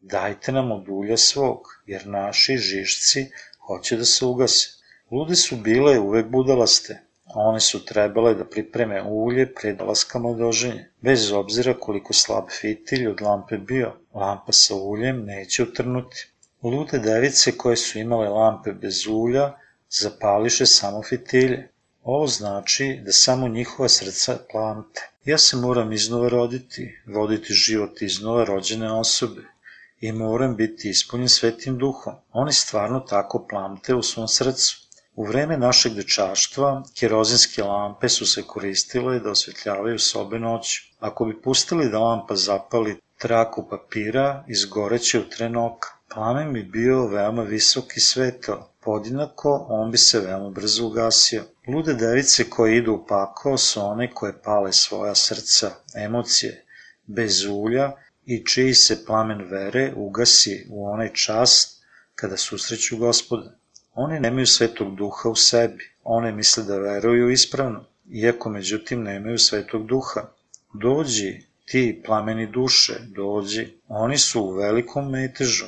dajte 0.00 0.52
nam 0.52 0.72
od 0.72 0.88
ulja 0.88 1.16
svog, 1.16 1.60
jer 1.86 2.06
naši 2.06 2.56
žišci 2.56 3.26
hoće 3.66 3.96
da 3.96 4.04
se 4.04 4.24
ugase. 4.24 4.68
Lude 5.10 5.36
su 5.36 5.56
bile 5.56 5.98
uvek 5.98 6.26
budalaste, 6.26 6.98
a 7.24 7.40
one 7.40 7.60
su 7.60 7.84
trebale 7.84 8.34
da 8.34 8.44
pripreme 8.44 9.02
ulje 9.02 9.54
pre 9.54 9.72
dolaska 9.72 10.18
mladoženje. 10.18 10.90
Bez 11.00 11.32
obzira 11.32 11.74
koliko 11.80 12.12
slab 12.12 12.50
fitilj 12.60 13.08
od 13.08 13.20
lampe 13.20 13.58
bio, 13.58 13.92
lampa 14.14 14.52
sa 14.52 14.74
uljem 14.74 15.24
neće 15.24 15.62
utrnuti. 15.62 16.28
Lude 16.70 16.98
device 16.98 17.56
koje 17.56 17.76
su 17.76 17.98
imale 17.98 18.28
lampe 18.28 18.72
bez 18.72 19.06
ulja 19.06 19.52
zapališe 19.90 20.66
samo 20.66 21.02
fitilje. 21.02 21.68
Ovo 22.02 22.26
znači 22.26 23.00
da 23.04 23.12
samo 23.12 23.48
njihova 23.48 23.88
srca 23.88 24.38
plamte. 24.52 25.10
Ja 25.24 25.38
se 25.38 25.56
moram 25.56 25.92
iznova 25.92 26.28
roditi, 26.28 26.98
voditi 27.06 27.54
život 27.54 28.02
iznova 28.02 28.44
rođene 28.44 28.92
osobe 28.92 29.42
i 30.00 30.12
moram 30.12 30.56
biti 30.56 30.90
ispunjen 30.90 31.28
svetim 31.28 31.78
duhom. 31.78 32.14
Oni 32.32 32.52
stvarno 32.52 33.00
tako 33.00 33.46
plamte 33.48 33.94
u 33.94 34.02
svom 34.02 34.28
srcu. 34.28 34.76
U 35.14 35.24
vreme 35.24 35.56
našeg 35.56 35.94
dečaštva, 35.94 36.82
kerozinske 36.98 37.62
lampe 37.62 38.08
su 38.08 38.26
se 38.26 38.42
koristile 38.42 39.20
da 39.20 39.30
osvetljavaju 39.30 39.98
sobe 39.98 40.38
noću. 40.38 40.82
Ako 40.98 41.24
bi 41.24 41.42
pustili 41.42 41.90
da 41.90 41.98
lampa 41.98 42.36
zapali 42.36 43.00
traku 43.18 43.68
papira, 43.70 44.44
izgoreće 44.48 45.20
u 45.20 45.28
tren 45.28 45.56
oka. 45.56 45.95
Plamen 46.14 46.52
bi 46.52 46.62
bio 46.62 47.06
veoma 47.06 47.42
visok 47.42 47.96
i 47.96 48.00
svetao. 48.00 48.70
Podinako, 48.80 49.66
on 49.68 49.90
bi 49.90 49.98
se 49.98 50.20
veoma 50.20 50.50
brzo 50.50 50.86
ugasio. 50.86 51.44
Lude 51.68 51.94
device 51.94 52.50
koje 52.50 52.76
idu 52.76 52.92
u 52.92 53.06
pakao 53.06 53.58
su 53.58 53.80
one 53.80 54.10
koje 54.14 54.42
pale 54.42 54.72
svoja 54.72 55.14
srca, 55.14 55.70
emocije, 55.94 56.64
bez 57.06 57.44
ulja 57.44 57.92
i 58.26 58.44
čiji 58.44 58.74
se 58.74 59.04
plamen 59.06 59.42
vere 59.50 59.92
ugasi 59.96 60.66
u 60.70 60.88
onaj 60.88 61.12
čas 61.12 61.80
kada 62.14 62.36
susreću 62.36 62.96
gospoda. 62.96 63.58
Oni 63.94 64.20
nemaju 64.20 64.46
svetog 64.46 64.96
duha 64.96 65.28
u 65.28 65.36
sebi, 65.36 65.90
one 66.04 66.32
misle 66.32 66.64
da 66.64 66.78
veruju 66.78 67.30
ispravno, 67.30 67.84
iako 68.12 68.50
međutim 68.50 69.02
nemaju 69.02 69.38
svetog 69.38 69.86
duha. 69.86 70.20
Dođi, 70.74 71.42
ti 71.64 72.02
plameni 72.04 72.46
duše, 72.46 72.94
dođi, 73.06 73.68
oni 73.88 74.18
su 74.18 74.42
u 74.42 74.52
velikom 74.52 75.10
metežu. 75.10 75.66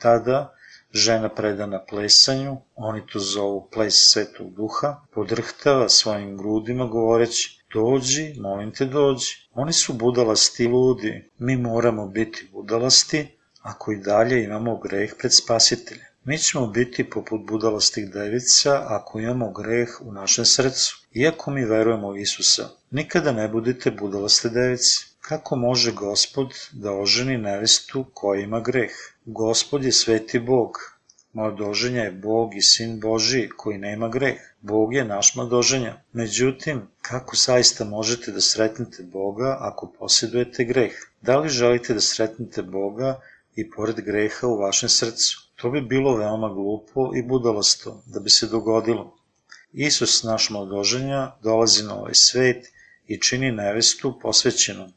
Tada, 0.00 0.54
žena 0.92 1.28
predana 1.28 1.78
plesanju, 1.84 2.56
oni 2.74 3.06
to 3.06 3.18
zovu 3.18 3.68
ples 3.72 3.94
svetog 4.12 4.54
duha, 4.54 4.96
podrhtava 5.14 5.88
svojim 5.88 6.36
grudima 6.36 6.86
govoreći, 6.86 7.60
dođi, 7.74 8.34
molim 8.40 8.72
te 8.72 8.84
dođi. 8.84 9.34
Oni 9.54 9.72
su 9.72 9.92
budalasti 9.92 10.66
ludi, 10.66 11.30
mi 11.38 11.56
moramo 11.56 12.06
biti 12.06 12.48
budalasti, 12.52 13.26
ako 13.62 13.92
i 13.92 13.96
dalje 13.96 14.44
imamo 14.44 14.78
greh 14.78 15.14
pred 15.18 15.32
spasiteljem. 15.34 16.04
Mi 16.24 16.38
ćemo 16.38 16.66
biti 16.66 17.10
poput 17.10 17.40
budalastih 17.46 18.10
devica 18.12 18.84
ako 18.88 19.20
imamo 19.20 19.52
greh 19.52 19.88
u 20.00 20.12
našem 20.12 20.44
srcu. 20.44 21.06
Iako 21.12 21.50
mi 21.50 21.64
verujemo 21.64 22.08
u 22.08 22.16
Isusa, 22.16 22.68
nikada 22.90 23.32
ne 23.32 23.48
budite 23.48 23.90
budalaste 23.90 24.48
device. 24.48 25.09
Kako 25.20 25.56
može 25.56 25.92
gospod 25.92 26.54
da 26.72 26.92
oženi 26.92 27.38
nevestu 27.38 28.04
koja 28.14 28.40
ima 28.40 28.60
greh? 28.60 28.90
Gospod 29.24 29.84
je 29.84 29.92
sveti 29.92 30.38
Bog. 30.38 30.78
Mladoženja 31.32 32.02
je 32.02 32.10
Bog 32.10 32.56
i 32.56 32.62
Sin 32.62 33.00
Boži 33.00 33.48
koji 33.56 33.78
nema 33.78 34.08
greh. 34.08 34.40
Bog 34.60 34.94
je 34.94 35.04
naš 35.04 35.34
mladoženja. 35.34 36.00
Međutim, 36.12 36.82
kako 37.02 37.36
zaista 37.36 37.84
možete 37.84 38.32
da 38.32 38.40
sretnete 38.40 39.02
Boga 39.02 39.56
ako 39.60 39.92
posjedujete 39.98 40.64
greh? 40.64 40.92
Da 41.22 41.38
li 41.38 41.48
želite 41.48 41.94
da 41.94 42.00
sretnete 42.00 42.62
Boga 42.62 43.20
i 43.56 43.70
pored 43.70 44.00
greha 44.00 44.46
u 44.46 44.58
vašem 44.58 44.88
srcu? 44.88 45.50
To 45.56 45.70
bi 45.70 45.80
bilo 45.80 46.16
veoma 46.16 46.48
glupo 46.48 47.12
i 47.16 47.22
budalasto 47.22 48.02
da 48.06 48.20
bi 48.20 48.30
se 48.30 48.46
dogodilo. 48.46 49.16
Isus 49.72 50.22
naš 50.22 50.50
mladoženja 50.50 51.32
dolazi 51.42 51.84
na 51.84 51.94
ovaj 51.94 52.14
svet 52.14 52.66
i 53.06 53.20
čini 53.20 53.52
nevestu 53.52 54.18
posvećenom. 54.22 54.92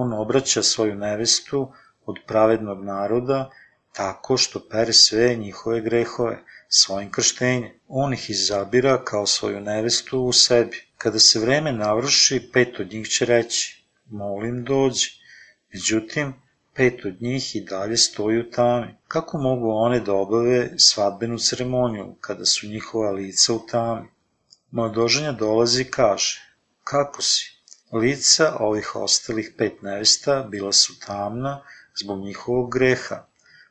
On 0.00 0.12
obraća 0.12 0.62
svoju 0.62 0.94
nevestu 0.94 1.72
od 2.06 2.16
pravednog 2.26 2.84
naroda 2.84 3.50
tako 3.92 4.36
što 4.36 4.60
pere 4.68 4.92
sve 4.92 5.34
njihove 5.34 5.80
grehove 5.80 6.36
svojim 6.68 7.10
krštenjem. 7.10 7.72
On 7.88 8.14
ih 8.14 8.30
izabira 8.30 9.04
kao 9.04 9.26
svoju 9.26 9.60
nevestu 9.60 10.20
u 10.20 10.32
sebi. 10.32 10.84
Kada 10.98 11.18
se 11.18 11.40
vreme 11.40 11.72
navrši, 11.72 12.50
pet 12.52 12.80
od 12.80 12.92
njih 12.92 13.08
će 13.08 13.24
reći, 13.24 13.84
molim 14.10 14.64
dođi. 14.64 15.10
Međutim, 15.72 16.34
pet 16.74 17.04
od 17.04 17.22
njih 17.22 17.56
i 17.56 17.60
dalje 17.60 17.96
stoji 17.96 18.40
u 18.40 18.50
tami. 18.50 18.94
Kako 19.08 19.38
mogu 19.38 19.70
one 19.70 20.00
da 20.00 20.14
obave 20.14 20.78
svadbenu 20.78 21.38
ceremoniju 21.38 22.14
kada 22.20 22.44
su 22.44 22.66
njihova 22.66 23.10
lica 23.10 23.52
u 23.52 23.66
tami? 23.66 24.08
Mladoženja 24.70 25.32
dolazi 25.32 25.82
i 25.82 25.90
kaže, 25.90 26.40
kako 26.84 27.22
si? 27.22 27.57
Lica 27.92 28.56
ovih 28.60 28.96
ostalih 28.96 29.52
pet 29.58 29.82
nevesta 29.82 30.42
bila 30.50 30.72
su 30.72 31.00
tamna 31.06 31.62
zbog 32.00 32.18
njihovog 32.18 32.72
greha. 32.72 33.26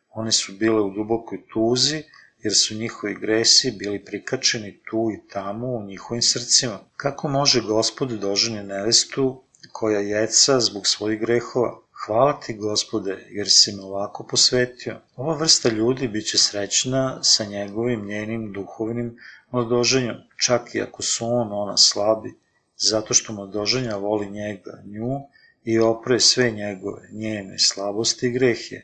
One 0.09 0.31
su 0.31 0.53
bile 0.53 0.81
u 0.81 0.89
dubokoj 0.89 1.43
tuzi, 1.53 2.03
jer 2.43 2.53
su 2.55 2.75
njihovi 2.75 3.15
gresi 3.15 3.71
bili 3.71 4.05
prikačeni 4.05 4.79
tu 4.89 5.11
i 5.13 5.29
tamo 5.29 5.67
u 5.67 5.83
njihovim 5.83 6.21
srcima. 6.21 6.79
Kako 6.95 7.27
može 7.27 7.61
gospod 7.61 8.09
doženi 8.09 8.63
nevestu 8.63 9.43
koja 9.71 9.99
jeca 9.99 10.59
zbog 10.59 10.87
svojih 10.87 11.19
grehova? 11.19 11.79
Hvala 12.05 12.39
ti, 12.39 12.53
gospode, 12.53 13.25
jer 13.29 13.47
si 13.49 13.71
me 13.75 13.83
ovako 13.83 14.23
posvetio. 14.23 15.01
Ova 15.15 15.35
vrsta 15.35 15.69
ljudi 15.69 16.07
biće 16.07 16.37
srećna 16.37 17.23
sa 17.23 17.45
njegovim 17.45 18.05
njenim 18.05 18.53
duhovnim 18.53 19.17
mladoženjom, 19.51 20.15
čak 20.45 20.75
i 20.75 20.81
ako 20.81 21.01
su 21.01 21.25
on 21.25 21.49
ona 21.51 21.77
slabi, 21.77 22.33
zato 22.77 23.13
što 23.13 23.33
mladoženja 23.33 23.95
voli 23.95 24.29
njega, 24.29 24.81
nju 24.85 25.19
i 25.63 25.79
opre 25.79 26.19
sve 26.19 26.51
njegove, 26.51 27.09
njene 27.11 27.59
slabosti 27.59 28.27
i 28.27 28.31
grehe. 28.31 28.81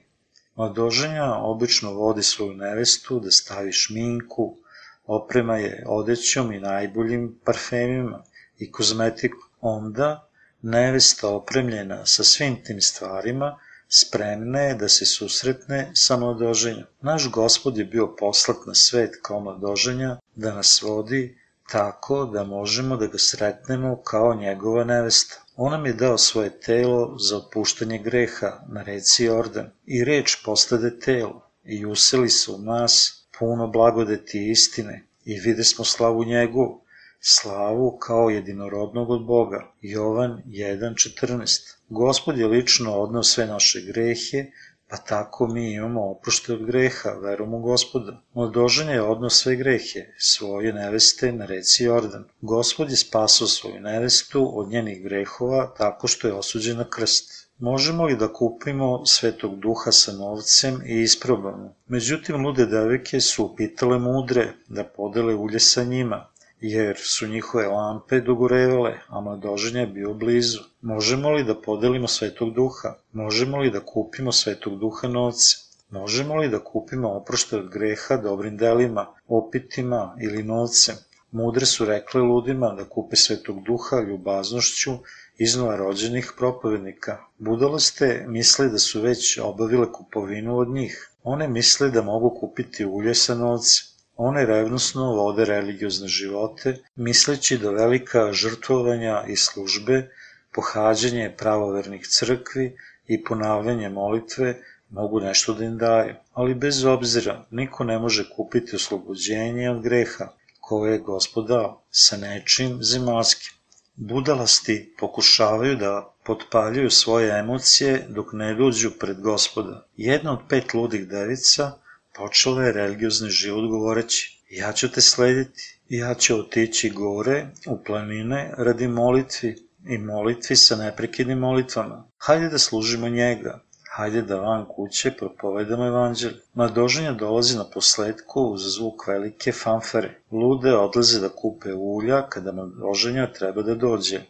Mladoženja 0.55 1.33
obično 1.33 1.93
vodi 1.93 2.23
svoju 2.23 2.53
nevestu 2.53 3.19
da 3.19 3.31
stavi 3.31 3.71
šminku, 3.71 4.57
oprema 5.05 5.57
je 5.57 5.83
odećom 5.87 6.51
i 6.51 6.59
najboljim 6.59 7.39
parfemima 7.45 8.23
i 8.57 8.71
kozmetikom. 8.71 9.49
Onda, 9.61 10.29
nevesta 10.61 11.29
opremljena 11.29 12.05
sa 12.05 12.23
svim 12.23 12.63
tim 12.63 12.81
stvarima, 12.81 13.59
spremna 13.89 14.59
je 14.59 14.75
da 14.75 14.89
se 14.89 15.05
susretne 15.05 15.91
sa 15.93 16.17
mladoženjom. 16.17 16.87
Naš 17.01 17.31
gospod 17.31 17.77
je 17.77 17.85
bio 17.85 18.15
poslat 18.15 18.57
na 18.67 18.75
svet 18.75 19.15
kao 19.21 19.39
mladoženja 19.39 20.17
da 20.35 20.53
nas 20.55 20.81
vodi 20.81 21.37
tako 21.73 22.25
da 22.25 22.43
možemo 22.43 22.97
da 22.97 23.07
ga 23.07 23.17
sretnemo 23.17 24.01
kao 24.03 24.33
njegova 24.35 24.83
nevesta. 24.83 25.35
On 25.55 25.71
nam 25.71 25.85
je 25.85 25.93
dao 25.93 26.17
svoje 26.17 26.59
telo 26.59 27.17
za 27.19 27.37
otpuštanje 27.37 27.97
greha 27.97 28.51
na 28.67 28.83
reci 28.83 29.23
Jordan 29.23 29.71
i 29.85 30.03
reč 30.03 30.35
postade 30.45 30.99
telo 30.99 31.49
i 31.63 31.85
useli 31.85 32.29
se 32.29 32.51
u 32.51 32.57
nas 32.57 33.25
puno 33.39 33.67
blagodeti 33.67 34.39
i 34.39 34.51
istine 34.51 35.07
i 35.25 35.39
vide 35.39 35.63
smo 35.63 35.85
slavu 35.85 36.23
njegovu, 36.23 36.81
slavu 37.19 37.97
kao 37.97 38.29
jedinorodnog 38.29 39.09
od 39.09 39.25
Boga. 39.25 39.73
Jovan 39.81 40.41
1.14 40.45 41.75
Gospod 41.89 42.37
je 42.37 42.47
lično 42.47 42.93
odnao 42.99 43.23
sve 43.23 43.45
naše 43.45 43.81
grehe, 43.81 44.45
pa 44.93 44.97
tako 44.97 45.47
mi 45.47 45.73
imamo 45.73 46.01
oprošte 46.09 46.53
od 46.53 46.65
greha, 46.65 47.09
verom 47.09 47.53
u 47.53 47.59
gospoda. 47.59 48.21
Mladoženje 48.33 48.93
je 48.93 49.01
odnao 49.01 49.29
sve 49.29 49.55
grehe, 49.55 50.05
svoje 50.17 50.73
neveste 50.73 51.31
na 51.31 51.45
reci 51.45 51.83
Jordan. 51.83 52.25
Gospod 52.41 52.91
je 52.91 52.97
spasao 52.97 53.47
svoju 53.47 53.81
nevestu 53.81 54.59
od 54.59 54.69
njenih 54.69 55.03
grehova 55.03 55.73
tako 55.77 56.07
što 56.07 56.27
je 56.27 56.33
osuđen 56.33 56.77
na 56.77 56.89
krst. 56.89 57.49
Možemo 57.59 58.05
li 58.05 58.17
da 58.17 58.33
kupimo 58.33 59.05
svetog 59.05 59.59
duha 59.59 59.91
sa 59.91 60.13
novcem 60.13 60.81
i 60.85 61.01
isprobamo? 61.01 61.75
Međutim, 61.87 62.45
lude 62.45 62.65
devike 62.65 63.21
su 63.21 63.45
upitale 63.45 63.99
mudre 63.99 64.53
da 64.67 64.83
podele 64.83 65.35
ulje 65.35 65.59
sa 65.59 65.83
njima, 65.83 66.27
jer 66.63 66.97
su 66.97 67.27
njihove 67.27 67.67
lampe 67.67 68.19
dogorevale, 68.21 68.99
a 69.07 69.21
mladoženja 69.21 69.79
je 69.79 69.87
bio 69.87 70.13
blizu. 70.13 70.59
Možemo 70.81 71.31
li 71.31 71.43
da 71.43 71.55
podelimo 71.61 72.07
svetog 72.07 72.53
duha? 72.53 72.93
Možemo 73.13 73.57
li 73.57 73.71
da 73.71 73.79
kupimo 73.79 74.31
svetog 74.31 74.79
duha 74.79 75.07
novce? 75.07 75.57
Možemo 75.89 76.35
li 76.35 76.49
da 76.49 76.59
kupimo 76.59 77.09
oprošte 77.09 77.57
od 77.57 77.69
greha 77.69 78.17
dobrim 78.17 78.57
delima, 78.57 79.05
opitima 79.27 80.15
ili 80.21 80.43
novcem? 80.43 80.95
Mudre 81.31 81.65
su 81.65 81.85
rekle 81.85 82.21
ludima 82.21 82.69
da 82.77 82.85
kupe 82.89 83.15
svetog 83.15 83.63
duha 83.63 83.99
ljubaznošću 83.99 84.91
iznova 85.37 85.75
rođenih 85.75 86.33
propovednika. 86.37 87.17
Budale 87.37 87.79
ste 87.79 88.25
misle 88.27 88.69
da 88.69 88.77
su 88.77 89.01
već 89.01 89.39
obavile 89.43 89.91
kupovinu 89.91 90.57
od 90.57 90.69
njih. 90.69 91.09
One 91.23 91.47
misle 91.47 91.89
da 91.89 92.01
mogu 92.01 92.37
kupiti 92.39 92.85
ulje 92.85 93.15
sa 93.15 93.35
novcem. 93.35 93.92
One 94.17 94.45
revnosno 94.45 95.05
vode 95.15 95.45
religiozne 95.45 96.07
živote, 96.07 96.77
misleći 96.95 97.57
da 97.57 97.71
velika 97.71 98.33
žrtvovanja 98.33 99.23
i 99.27 99.35
službe, 99.35 100.09
pohađanje 100.53 101.33
pravovernih 101.37 102.07
crkvi 102.07 102.77
i 103.07 103.23
ponavljanje 103.23 103.89
molitve 103.89 104.55
mogu 104.89 105.19
nešto 105.19 105.53
da 105.53 105.65
im 105.65 105.77
daju. 105.77 106.15
Ali 106.33 106.53
bez 106.53 106.85
obzira, 106.85 107.45
niko 107.51 107.83
ne 107.83 107.99
može 107.99 108.29
kupiti 108.35 108.75
oslobođenje 108.75 109.69
od 109.69 109.81
greha 109.81 110.27
koje 110.59 110.91
je 110.91 110.99
gospod 110.99 111.47
dao 111.47 111.81
sa 111.91 112.17
nečim 112.17 112.77
zemaljskim. 112.81 113.53
Budalasti 113.95 114.95
pokušavaju 114.99 115.75
da 115.75 116.13
potpaljuju 116.25 116.89
svoje 116.89 117.39
emocije 117.39 118.05
dok 118.09 118.33
ne 118.33 118.53
dođu 118.55 118.91
pred 118.99 119.21
gospoda. 119.21 119.87
Jedna 119.97 120.33
od 120.33 120.39
pet 120.49 120.73
ludih 120.73 121.07
devica 121.07 121.71
počela 122.15 122.63
je 122.63 122.71
religiozni 122.71 123.29
život 123.29 123.69
govoreći 123.69 124.33
ja 124.53 124.73
ću 124.73 124.91
te 124.91 125.01
slediti, 125.01 125.79
ja 125.89 126.13
ću 126.13 126.39
otići 126.39 126.89
gore 126.89 127.45
u 127.67 127.83
planine 127.83 128.53
radi 128.57 128.87
molitvi 128.87 129.55
i 129.87 129.97
molitvi 129.97 130.55
sa 130.55 130.75
neprekidnim 130.75 131.39
molitvama. 131.39 132.07
Hajde 132.17 132.49
da 132.49 132.57
služimo 132.57 133.09
njega, 133.09 133.59
hajde 133.95 134.21
da 134.21 134.39
van 134.39 134.65
kuće 134.65 135.11
propovedamo 135.11 135.87
evanđelje. 135.87 136.35
Mladoženja 136.53 137.11
dolazi 137.11 137.57
na 137.57 137.65
posledku 137.73 138.41
uz 138.41 138.61
zvuk 138.75 139.07
velike 139.07 139.51
fanfare. 139.51 140.21
Lude 140.31 140.75
odlaze 140.75 141.19
da 141.19 141.29
kupe 141.29 141.73
ulja 141.73 142.29
kada 142.29 142.51
mladoženja 142.51 143.31
treba 143.33 143.61
da 143.61 143.75
dođe. 143.75 144.21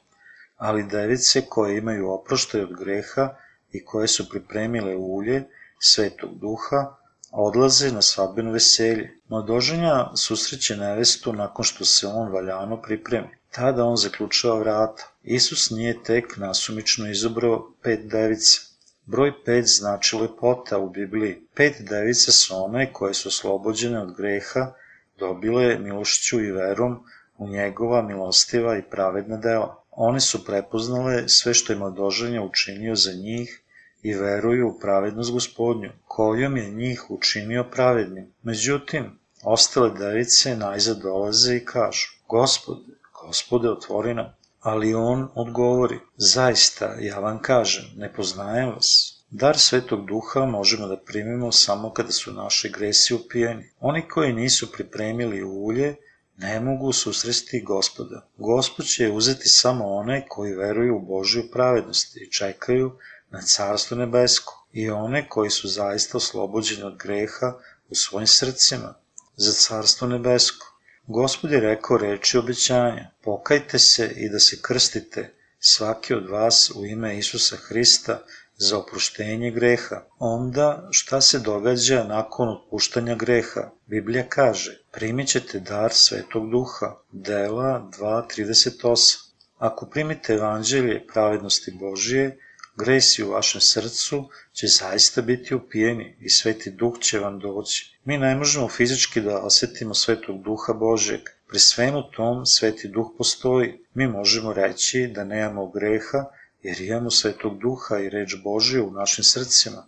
Ali 0.57 0.83
device 0.83 1.45
koje 1.49 1.77
imaju 1.77 2.11
oproštaj 2.11 2.61
od 2.61 2.73
greha 2.79 3.35
i 3.71 3.85
koje 3.85 4.07
su 4.07 4.29
pripremile 4.29 4.95
ulje 4.95 5.43
svetog 5.79 6.39
duha, 6.39 6.95
odlaze 7.33 7.91
na 7.91 8.01
svadbeno 8.01 8.51
veselje. 8.51 9.19
Mladoženja 9.27 10.05
susreće 10.15 10.77
nevestu 10.77 11.33
nakon 11.33 11.65
što 11.65 11.85
se 11.85 12.07
on 12.07 12.31
valjano 12.31 12.81
pripremi. 12.81 13.27
Tada 13.51 13.85
on 13.85 13.95
zaključava 13.95 14.59
vrata. 14.59 15.11
Isus 15.23 15.69
nije 15.69 16.03
tek 16.03 16.37
nasumično 16.37 17.09
izabrao 17.09 17.71
pet 17.83 17.99
devica. 18.11 18.61
Broj 19.05 19.33
5 19.47 19.77
znači 19.77 20.15
lepota 20.15 20.77
u 20.77 20.89
Bibliji. 20.89 21.41
Pet 21.55 21.75
device 21.79 22.31
su 22.31 22.63
one 22.63 22.93
koje 22.93 23.13
su 23.13 23.27
oslobođene 23.29 24.01
od 24.01 24.15
greha, 24.15 24.73
dobile 25.19 25.79
milošću 25.79 26.39
i 26.41 26.51
verom 26.51 27.03
u 27.37 27.47
njegova 27.47 28.01
milostiva 28.01 28.77
i 28.77 28.81
pravedna 28.81 29.37
dela. 29.37 29.83
One 29.91 30.19
su 30.19 30.45
prepoznale 30.45 31.29
sve 31.29 31.53
što 31.53 31.73
je 31.73 31.79
mladoženja 31.79 32.41
učinio 32.41 32.95
za 32.95 33.13
njih 33.13 33.62
i 34.03 34.13
veruju 34.13 34.67
u 34.67 34.79
pravednost 34.79 35.31
gospodnju, 35.31 35.91
kojom 36.07 36.57
je 36.57 36.69
njih 36.69 37.11
učinio 37.11 37.63
pravednim. 37.71 38.33
Međutim, 38.41 39.19
ostale 39.43 39.89
device 39.89 40.55
najzad 40.57 40.97
dolaze 40.97 41.55
i 41.55 41.65
kažu, 41.65 42.07
Gospode, 42.27 42.91
Gospode, 43.25 43.69
otvori 43.69 44.13
nam. 44.13 44.35
Ali 44.59 44.93
on 44.93 45.27
odgovori, 45.35 45.99
zaista, 46.17 46.95
ja 46.99 47.19
vam 47.19 47.41
kažem, 47.41 47.85
ne 47.95 48.13
poznajem 48.13 48.69
vas. 48.69 49.19
Dar 49.29 49.57
Svetog 49.57 50.05
Duha 50.05 50.45
možemo 50.45 50.87
da 50.87 50.97
primimo 50.97 51.51
samo 51.51 51.93
kada 51.93 52.11
su 52.11 52.33
naše 52.33 52.69
gresi 52.69 53.13
upijeni. 53.13 53.69
Oni 53.79 54.07
koji 54.07 54.33
nisu 54.33 54.71
pripremili 54.71 55.43
ulje, 55.43 55.95
ne 56.37 56.59
mogu 56.59 56.93
susresti 56.93 57.61
gospoda. 57.61 58.27
Gospod 58.37 58.85
će 58.85 59.11
uzeti 59.11 59.49
samo 59.49 59.85
one 59.85 60.25
koji 60.29 60.55
veruju 60.55 60.95
u 60.95 61.05
Božju 61.05 61.43
pravednost 61.51 62.17
i 62.17 62.31
čekaju 62.31 62.91
na 63.33 63.41
carstvo 63.41 63.97
nebesko 63.97 64.67
i 64.73 64.89
one 64.89 65.29
koji 65.29 65.49
su 65.49 65.67
zaista 65.67 66.17
oslobođeni 66.17 66.83
od 66.83 66.97
greha 66.97 67.53
u 67.89 67.95
svojim 67.95 68.27
srcima 68.27 68.93
za 69.35 69.53
carstvo 69.53 70.07
nebesko. 70.07 70.65
Gospod 71.07 71.51
je 71.51 71.59
rekao 71.59 71.97
reči 71.97 72.37
obećanja, 72.37 73.09
pokajte 73.23 73.79
se 73.79 74.11
i 74.15 74.29
da 74.29 74.39
se 74.39 74.61
krstite, 74.61 75.33
svaki 75.59 76.13
od 76.13 76.29
vas 76.29 76.71
u 76.75 76.85
ime 76.85 77.17
Isusa 77.17 77.55
Hrista 77.55 78.19
za 78.57 78.77
oproštenje 78.77 79.51
greha. 79.51 80.03
Onda 80.19 80.87
šta 80.91 81.21
se 81.21 81.39
događa 81.39 82.03
nakon 82.03 82.49
otpuštanja 82.49 83.15
greha? 83.15 83.69
Biblija 83.87 84.25
kaže, 84.29 84.77
primit 84.91 85.27
ćete 85.27 85.59
dar 85.59 85.93
Svetog 85.93 86.51
Duha, 86.51 86.95
dela 87.11 87.89
2.38. 87.99 89.17
Ako 89.57 89.85
primite 89.85 90.33
evanđelje 90.33 91.07
pravednosti 91.07 91.71
Božije, 91.71 92.37
gresi 92.75 93.23
u 93.23 93.31
vašem 93.31 93.61
srcu 93.61 94.29
će 94.53 94.67
zaista 94.67 95.21
biti 95.21 95.55
upijeni 95.55 96.15
i 96.19 96.29
sveti 96.29 96.71
duh 96.71 96.99
će 96.99 97.19
vam 97.19 97.39
doći. 97.39 97.97
Mi 98.05 98.17
ne 98.17 98.35
možemo 98.35 98.69
fizički 98.69 99.21
da 99.21 99.41
osetimo 99.41 99.93
svetog 99.93 100.43
duha 100.43 100.73
Božeg. 100.73 101.21
Pri 101.47 101.59
svemu 101.59 102.03
tom 102.11 102.45
sveti 102.45 102.87
duh 102.87 103.07
postoji. 103.17 103.79
Mi 103.93 104.07
možemo 104.07 104.53
reći 104.53 105.07
da 105.15 105.23
nemamo 105.23 105.69
greha 105.69 106.25
jer 106.63 106.81
imamo 106.81 107.11
svetog 107.11 107.59
duha 107.59 107.99
i 107.99 108.09
reč 108.09 108.35
Božje 108.43 108.81
u 108.81 108.91
našim 108.91 109.23
srcima. 109.23 109.87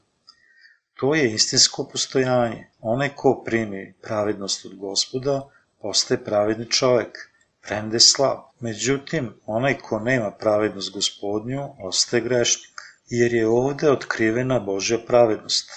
To 0.94 1.16
je 1.16 1.34
istinsko 1.34 1.88
postojanje. 1.92 2.68
Onaj 2.80 3.10
ko 3.16 3.44
primi 3.46 3.94
pravednost 4.02 4.66
od 4.66 4.76
gospoda, 4.76 5.50
postaje 5.82 6.24
pravedni 6.24 6.70
čovek, 6.72 7.30
premde 7.62 8.00
slab. 8.00 8.38
Međutim, 8.60 9.34
onaj 9.46 9.78
ko 9.78 10.00
nema 10.00 10.32
pravednost 10.32 10.94
gospodnju, 10.94 11.70
ostaje 11.80 12.22
grešnik 12.22 12.75
jer 13.08 13.34
je 13.34 13.48
ovde 13.48 13.92
otkrivena 13.92 14.60
Božja 14.60 14.98
pravednost. 15.08 15.70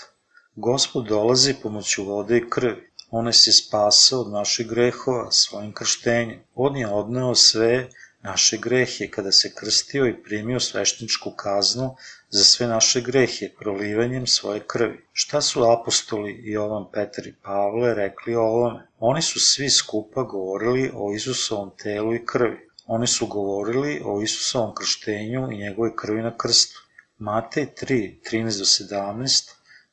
Gospod 0.57 1.07
dolazi 1.07 1.55
pomoću 1.63 2.05
vode 2.05 2.37
i 2.37 2.51
krvi. 2.51 2.91
On 3.11 3.25
nas 3.25 3.47
je 3.47 3.53
spasao 3.53 4.21
od 4.21 4.31
naših 4.33 4.67
grehova 4.69 5.31
svojim 5.33 5.73
krštenjem. 5.73 6.41
On 6.55 6.77
je 6.77 6.89
odneo 6.89 7.35
sve 7.35 7.89
naše 8.23 8.57
grehe 8.57 9.11
kada 9.11 9.33
se 9.33 9.55
krstio 9.55 10.07
i 10.07 10.23
primio 10.23 10.61
sveštničku 10.61 11.31
kaznu 11.31 11.97
za 12.31 12.45
sve 12.45 12.67
naše 12.67 13.01
grehe 13.01 13.49
prolivanjem 13.61 14.27
svoje 14.27 14.61
krvi. 14.67 15.05
Šta 15.13 15.41
su 15.41 15.65
apostoli 15.73 16.41
Jovan, 16.45 16.87
Petar 16.93 17.27
i 17.27 17.35
Pavle 17.43 17.95
rekli 17.95 18.35
o 18.35 18.43
ovome? 18.43 18.87
Oni 18.99 19.23
su 19.23 19.41
svi 19.41 19.71
skupa 19.71 20.23
govorili 20.23 20.91
o 20.95 21.15
Isusovom 21.15 21.71
telu 21.83 22.15
i 22.15 22.27
krvi. 22.27 22.69
Oni 22.87 23.07
su 23.07 23.27
govorili 23.27 24.03
o 24.05 24.23
Isusovom 24.23 24.75
krštenju 24.75 25.53
i 25.53 25.59
njegove 25.59 25.97
krvi 25.97 26.23
na 26.23 26.37
krstu. 26.37 26.88
Matej 27.21 27.67
3, 27.75 28.21
13 28.31 28.59
do 28.59 28.65
17 28.65 29.51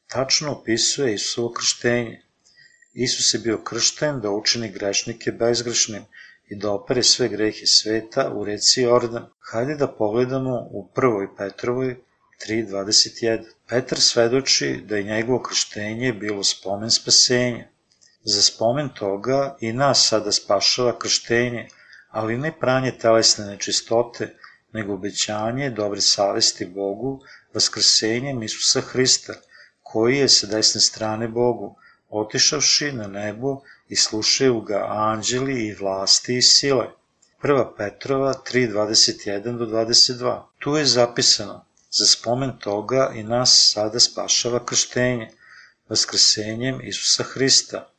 tačno 0.08 0.52
opisuje 0.52 1.14
Isusovo 1.14 1.54
krštenje. 1.54 2.22
Isus 2.94 3.34
je 3.34 3.40
bio 3.40 3.58
kršten 3.58 4.20
da 4.22 4.30
učini 4.30 4.70
grešnike 4.70 5.32
bezgrešnim 5.32 6.04
i 6.50 6.56
da 6.56 6.72
opere 6.72 7.04
sve 7.04 7.28
grehe 7.28 7.66
sveta 7.66 8.30
u 8.34 8.46
reci 8.46 8.82
Jordan. 8.82 9.26
Hajde 9.40 9.76
da 9.76 9.88
pogledamo 9.88 10.68
u 10.72 10.88
prvoj 10.96 11.28
Petrovoj 11.38 11.96
3.21. 12.48 13.44
Petar 13.70 14.00
svedoči 14.00 14.82
da 14.86 14.98
je 14.98 15.04
njegovo 15.04 15.42
krštenje 15.42 16.14
bilo 16.14 16.44
spomen 16.44 16.92
spasenja. 16.92 17.68
Za 18.24 18.42
spomen 18.42 18.90
toga 18.90 19.58
i 19.62 19.74
nas 19.74 20.08
sada 20.10 20.32
spašava 20.32 21.00
krštenje, 21.00 21.68
ali 22.10 22.38
ne 22.38 22.60
pranje 22.60 22.92
telesne 22.92 23.46
nečistote, 23.46 24.36
nego 24.76 24.94
obećanje 24.94 25.70
dobre 25.70 26.02
savesti 26.02 26.66
Bogu 26.66 27.20
vaskrsenjem 27.54 28.44
Isusa 28.44 28.82
Hrista, 28.82 29.34
koji 29.84 30.18
je 30.18 30.30
sa 30.30 30.48
desne 30.48 30.82
strane 30.82 31.28
Bogu, 31.28 31.76
otišavši 32.10 32.92
na 32.92 33.08
nebo 33.08 33.62
i 33.88 33.96
slušaju 33.96 34.62
ga 34.62 34.86
anđeli 34.90 35.68
i 35.68 35.74
vlasti 35.74 36.38
i 36.38 36.42
sile. 36.42 36.88
1. 37.44 37.78
Petrova 37.78 38.34
3.21 38.52 39.58
do 39.58 39.66
22. 39.66 40.44
Tu 40.60 40.76
je 40.78 40.86
zapisano, 40.86 41.66
za 41.92 42.06
spomen 42.06 42.58
toga 42.60 43.12
i 43.16 43.24
nas 43.24 43.72
sada 43.74 44.00
spašava 44.00 44.66
krštenje, 44.66 45.30
vaskrsenjem 45.90 46.82
Isusa 46.84 47.24
Hrista. 47.24 47.90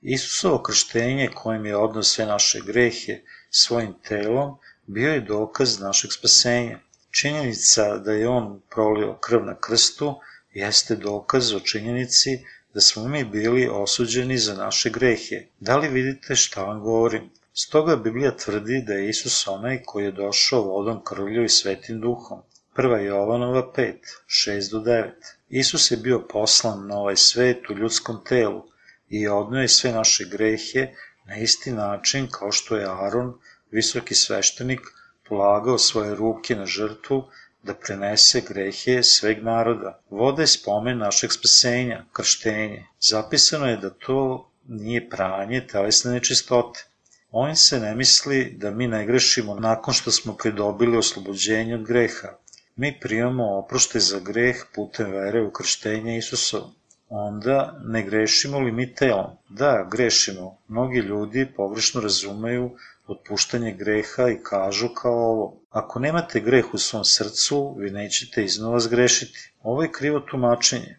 Isusovo 0.00 0.62
krštenje 0.62 1.30
kojim 1.34 1.66
je 1.66 1.76
odnos 1.76 2.14
sve 2.14 2.26
naše 2.26 2.60
grehe 2.60 3.20
svojim 3.50 3.94
telom 4.08 4.58
bio 4.86 5.12
je 5.12 5.20
dokaz 5.20 5.80
našeg 5.80 6.12
spasenja. 6.12 6.78
Činjenica 7.10 7.98
da 7.98 8.12
je 8.12 8.28
on 8.28 8.60
prolio 8.70 9.14
krv 9.14 9.44
na 9.44 9.54
krstu 9.60 10.14
jeste 10.52 10.96
dokaz 10.96 11.52
o 11.52 11.60
činjenici 11.60 12.38
da 12.74 12.80
smo 12.80 13.08
mi 13.08 13.24
bili 13.24 13.68
osuđeni 13.72 14.38
za 14.38 14.54
naše 14.54 14.90
grehe. 14.90 15.46
Da 15.60 15.76
li 15.76 15.88
vidite 15.88 16.36
šta 16.36 16.62
vam 16.62 16.80
govorim? 16.80 17.30
Stoga 17.54 17.96
Biblija 17.96 18.36
tvrdi 18.36 18.82
da 18.86 18.92
je 18.92 19.08
Isus 19.08 19.46
onaj 19.46 19.82
koji 19.84 20.04
je 20.04 20.12
došao 20.12 20.62
vodom, 20.62 21.04
krvlju 21.04 21.44
i 21.44 21.48
svetim 21.48 22.00
duhom. 22.00 22.42
1. 22.76 22.98
Jovanova 22.98 23.72
5, 23.76 23.94
6 24.26 24.70
do 24.70 24.78
9. 24.78 25.10
Isus 25.48 25.90
je 25.90 25.96
bio 25.96 26.18
poslan 26.28 26.86
na 26.86 26.98
ovaj 26.98 27.16
svet 27.16 27.70
u 27.70 27.74
ljudskom 27.74 28.24
telu 28.24 28.62
i 29.08 29.28
odnio 29.28 29.60
je 29.60 29.68
sve 29.68 29.92
naše 29.92 30.24
grehe 30.24 30.88
na 31.26 31.36
isti 31.36 31.72
način 31.72 32.28
kao 32.30 32.52
što 32.52 32.76
je 32.76 32.86
Aron, 32.90 33.38
visoki 33.76 34.14
sveštenik, 34.14 34.80
polagao 35.28 35.78
svoje 35.78 36.14
ruke 36.14 36.56
na 36.56 36.66
žrtvu 36.66 37.24
da 37.62 37.74
prenese 37.74 38.40
grehe 38.48 39.02
sveg 39.02 39.42
naroda. 39.44 39.98
Voda 40.10 40.42
je 40.42 40.52
spomen 40.52 40.98
našeg 40.98 41.32
spasenja, 41.32 42.04
krštenje. 42.12 42.84
Zapisano 43.00 43.70
je 43.70 43.76
da 43.76 43.90
to 43.90 44.20
nije 44.68 45.08
pranje 45.10 45.66
telesne 45.66 46.12
nečistote. 46.12 46.86
Ovim 47.30 47.56
se 47.56 47.80
ne 47.80 47.94
misli 47.94 48.40
da 48.62 48.70
mi 48.70 48.86
ne 48.86 49.06
grešimo 49.06 49.54
nakon 49.54 49.94
što 49.94 50.10
smo 50.10 50.36
pridobili 50.36 50.96
oslobođenje 50.96 51.74
od 51.74 51.84
greha. 51.84 52.32
Mi 52.76 52.98
primamo 53.00 53.58
oprošte 53.58 54.00
za 54.00 54.20
greh 54.20 54.64
putem 54.74 55.12
vere 55.12 55.42
u 55.42 55.50
krštenje 55.50 56.18
Isusovo. 56.18 56.72
Onda 57.08 57.78
ne 57.84 58.02
grešimo 58.02 58.58
li 58.58 58.72
mi 58.72 58.94
telom? 58.94 59.36
Da, 59.48 59.88
grešimo. 59.90 60.58
Mnogi 60.68 60.98
ljudi 60.98 61.46
pogrešno 61.56 62.00
razumeju 62.00 62.70
otpuštanje 63.06 63.72
greha 63.72 64.28
i 64.28 64.42
kažu 64.42 64.88
kao 64.88 65.12
ovo. 65.12 65.60
Ako 65.70 65.98
nemate 65.98 66.40
greh 66.40 66.74
u 66.74 66.78
svom 66.78 67.04
srcu, 67.04 67.74
vi 67.78 67.90
nećete 67.90 68.44
iznova 68.44 68.80
zgrešiti. 68.80 69.52
Ovo 69.62 69.82
je 69.82 69.92
krivo 69.92 70.20
tumačenje. 70.20 70.98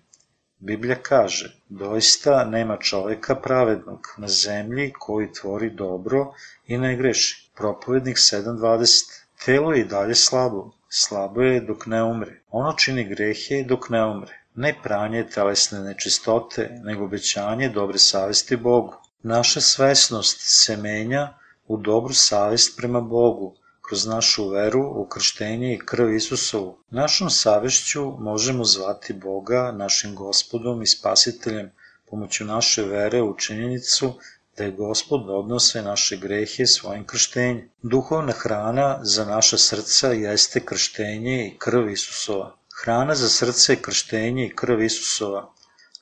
Biblija 0.60 0.96
kaže, 1.02 1.56
doista 1.70 2.46
nema 2.46 2.78
čoveka 2.78 3.36
pravednog 3.36 4.00
na 4.18 4.28
zemlji 4.28 4.94
koji 5.00 5.34
tvori 5.34 5.70
dobro 5.70 6.34
i 6.68 6.78
ne 6.78 6.96
greši. 6.96 7.52
Propovednik 7.56 8.18
7.20. 8.18 9.22
Telo 9.46 9.74
je 9.74 9.82
i 9.82 9.86
dalje 9.86 10.16
slabo. 10.16 10.72
Slabo 10.90 11.42
je 11.42 11.62
dok 11.62 11.86
ne 11.86 12.04
umre. 12.04 12.42
Ono 12.50 12.74
čini 12.74 13.04
grehe 13.04 13.64
dok 13.64 13.90
ne 13.90 14.06
umre. 14.06 14.46
Ne 14.56 14.76
pranje 14.84 15.28
telesne 15.30 15.80
nečistote, 15.80 16.70
nego 16.84 17.04
obećanje 17.06 17.70
dobre 17.70 17.98
savesti 17.98 18.56
Bogu. 18.56 18.94
Naša 19.24 19.62
svesnost 19.62 20.38
se 20.40 20.78
menja 20.78 21.34
u 21.68 21.78
dobru 21.78 22.14
savest 22.14 22.78
prema 22.78 23.02
Bogu, 23.02 23.56
kroz 23.82 24.06
našu 24.06 24.50
veru 24.50 24.84
u 24.96 25.06
krštenje 25.06 25.74
i 25.74 25.80
krv 25.86 26.14
Isusovu. 26.14 26.78
Našom 26.90 27.30
savešću 27.30 28.12
možemo 28.20 28.66
zvati 28.66 29.14
Boga 29.14 29.72
našim 29.72 30.16
gospodom 30.16 30.82
i 30.82 30.88
spasiteljem 30.88 31.72
pomoću 32.10 32.46
naše 32.46 32.84
vere 32.84 33.22
u 33.22 33.38
činjenicu 33.38 34.14
da 34.58 34.64
je 34.64 34.72
Gospod 34.72 35.30
odnao 35.30 35.60
sve 35.60 35.82
naše 35.82 36.18
grehe 36.18 36.66
svojim 36.66 37.06
krštenjem. 37.06 37.70
Duhovna 37.82 38.34
hrana 38.34 39.00
za 39.04 39.26
naša 39.26 39.58
srca 39.58 40.08
jeste 40.08 40.66
krštenje 40.66 41.48
i 41.48 41.58
krv 41.58 41.90
Isusova. 41.90 42.56
Hrana 42.82 43.16
za 43.16 43.30
srce 43.30 43.74
je 43.74 43.82
krštenje 43.82 44.46
i 44.46 44.56
krv 44.56 44.82
Isusova 44.82 45.57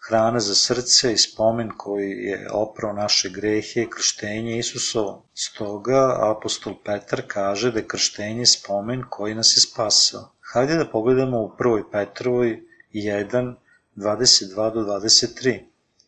hrana 0.07 0.39
za 0.39 0.55
srce 0.55 1.13
i 1.13 1.17
spomen 1.17 1.69
koji 1.77 2.11
je 2.11 2.47
oprao 2.51 2.93
naše 2.93 3.29
grehe 3.29 3.85
krštenje 3.89 4.57
Isusovo. 4.59 5.25
Stoga 5.33 6.31
apostol 6.31 6.73
Petar 6.85 7.21
kaže 7.27 7.71
da 7.71 7.79
je 7.79 7.87
krštenje 7.87 8.45
spomen 8.45 9.03
koji 9.09 9.35
nas 9.35 9.57
je 9.57 9.61
spasao. 9.61 10.31
Hajde 10.41 10.75
da 10.75 10.85
pogledamo 10.85 11.41
u 11.41 11.51
1. 11.59 11.83
Petrovoj 11.91 12.61
1, 12.93 13.53
22 13.95 14.73
do 14.73 14.81
23. 14.81 15.59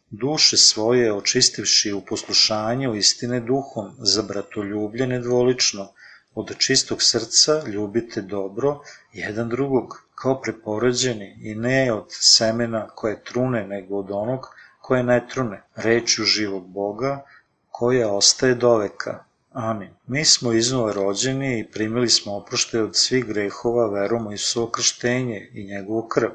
Duše 0.10 0.58
svoje 0.58 1.14
očistivši 1.14 1.94
u 1.94 2.02
poslušanju 2.02 2.96
istine 2.96 3.40
duhom, 3.40 3.96
za 4.00 4.22
bratoljublje 4.22 5.08
nedvolično, 5.08 5.90
od 6.36 6.58
čistog 6.58 7.02
srca 7.04 7.64
ljubite 7.68 8.22
dobro 8.22 8.80
jedan 9.20 9.50
drugog, 9.50 10.02
kao 10.16 10.42
preporođeni 10.42 11.38
i 11.42 11.56
ne 11.56 11.94
od 11.94 12.06
semena 12.10 12.88
koje 12.88 13.24
trune, 13.24 13.68
nego 13.68 13.98
od 13.98 14.12
onog 14.12 14.50
koje 14.82 15.04
ne 15.04 15.28
trune, 15.28 15.62
rečju 15.76 16.26
živog 16.26 16.68
Boga, 16.68 17.24
koja 17.72 18.12
ostaje 18.12 18.56
do 18.56 18.78
veka. 18.78 19.24
Amin. 19.52 19.90
Mi 20.08 20.26
smo 20.26 20.52
iznova 20.52 20.94
rođeni 20.94 21.60
i 21.60 21.72
primili 21.72 22.10
smo 22.10 22.36
oprošte 22.36 22.82
od 22.82 22.96
svih 22.96 23.26
grehova 23.26 23.88
verom 23.90 24.28
u 24.28 24.34
Isuo 24.34 24.70
krštenje 24.70 25.50
i 25.54 25.64
njegovu 25.64 26.08
krv. 26.08 26.30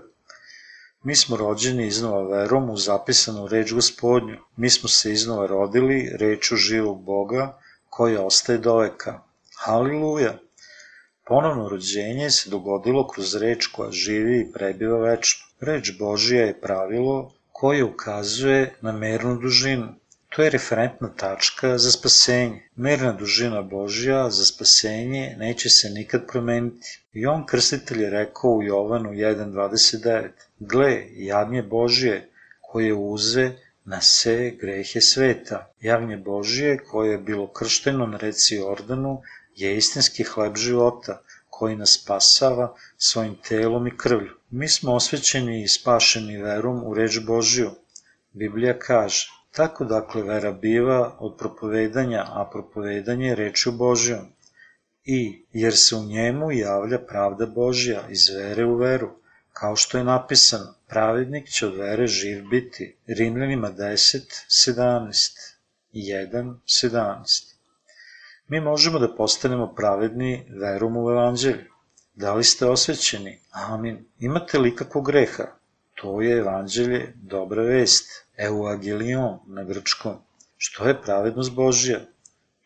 Mi 1.03 1.17
smo 1.17 1.37
rođeni 1.37 1.87
iznova 1.87 2.23
verom 2.37 2.71
u 2.71 2.77
zapisanu 2.77 3.49
reč 3.49 3.73
gospodnju. 3.73 4.37
Mi 4.57 4.71
smo 4.71 4.89
se 4.89 5.13
iznova 5.13 5.47
rodili 5.47 6.11
reču 6.19 6.57
živog 6.57 7.03
Boga 7.03 7.59
koja 7.91 8.23
ostaje 8.23 8.59
do 8.59 8.77
veka. 8.77 9.21
Haliluja! 9.57 10.39
Ponovno 11.27 11.69
rođenje 11.69 12.31
se 12.31 12.51
dogodilo 12.51 13.09
kroz 13.09 13.35
reč 13.35 13.67
koja 13.67 13.91
živi 13.91 14.41
i 14.41 14.53
prebiva 14.53 14.99
večno. 14.99 15.47
Reč 15.61 15.93
Božija 15.99 16.47
je 16.47 16.61
pravilo 16.61 17.33
koje 17.53 17.85
ukazuje 17.85 18.75
na 18.81 18.93
mernu 18.93 19.37
dužinu. 19.43 19.89
To 20.29 20.43
je 20.43 20.51
referentna 20.51 21.09
tačka 21.17 21.79
za 21.79 21.91
spasenje. 21.91 22.63
Merna 22.77 23.13
dužina 23.13 23.63
Božja 23.63 24.31
za 24.31 24.45
spasenje 24.45 25.37
neće 25.39 25.69
se 25.69 25.91
nikad 25.91 26.27
promeniti. 26.27 27.01
I 27.13 27.27
on 27.27 27.47
krstitelj 27.47 28.03
je 28.03 28.11
rekao 28.11 28.51
u 28.51 28.63
Jovanu 28.63 29.11
1.29 29.11 30.29
Gle, 30.59 31.05
jagnje 31.11 31.63
Božje 31.63 32.29
koje 32.61 32.95
uze 32.95 33.51
na 33.85 34.01
se 34.01 34.51
grehe 34.61 35.01
sveta. 35.01 35.73
Jagnje 35.81 36.17
Božje 36.17 36.79
koje 36.79 37.11
je 37.11 37.19
bilo 37.19 37.47
kršteno 37.47 38.07
na 38.07 38.19
reci 38.19 38.55
Jordanu 38.55 39.21
je 39.57 39.77
istinski 39.77 40.25
hleb 40.25 40.57
života, 40.57 41.23
koji 41.51 41.77
nas 41.77 41.99
spasava 42.03 42.75
svojim 42.97 43.35
telom 43.49 43.87
i 43.87 43.97
krvlju. 43.97 44.33
Mi 44.51 44.69
smo 44.69 44.95
osvećeni 44.95 45.63
i 45.63 45.69
spašeni 45.69 46.43
verom 46.43 46.85
u 46.85 46.95
reč 46.95 47.19
Božiju. 47.27 47.71
Biblija 48.33 48.79
kaže, 48.79 49.29
tako 49.53 49.85
dakle 49.85 50.23
vera 50.23 50.53
biva 50.53 51.17
od 51.19 51.37
propovedanja, 51.39 52.25
a 52.29 52.49
propovedanje 52.53 53.35
reču 53.35 53.73
Božijom. 53.73 54.27
I, 55.05 55.45
jer 55.53 55.77
se 55.77 55.97
u 55.97 56.05
njemu 56.05 56.53
javlja 56.53 56.99
pravda 56.99 57.47
Božja 57.47 58.03
iz 58.09 58.29
vere 58.29 58.65
u 58.65 58.77
veru, 58.77 59.11
kao 59.53 59.77
što 59.77 59.99
je 59.99 60.05
napisano, 60.05 60.75
pravednik 60.89 61.49
će 61.49 61.67
od 61.67 61.77
vere 61.77 62.07
živ 62.07 62.45
biti. 62.51 62.97
Rimljanima 63.07 63.73
10, 63.73 64.21
17, 64.49 65.55
1, 65.93 66.55
17. 66.67 67.52
Mi 68.53 68.61
možemo 68.61 68.99
da 68.99 69.15
postanemo 69.15 69.67
pravedni 69.75 70.47
verom 70.61 70.97
u 70.97 71.11
evanđelju. 71.11 71.65
Da 72.15 72.35
li 72.35 72.45
ste 72.45 72.67
osvećeni? 72.67 73.39
Amin. 73.51 74.05
Imate 74.19 74.59
li 74.59 74.77
kakvog 74.77 75.07
greha? 75.07 75.45
To 75.95 76.21
je 76.21 76.39
evanđelje 76.39 77.13
dobra 77.17 77.63
vest. 77.63 78.11
Euagelion 78.37 79.39
na 79.47 79.65
grčkom. 79.65 80.17
Što 80.57 80.89
je 80.89 81.03
pravednost 81.03 81.55
Božja? 81.55 82.01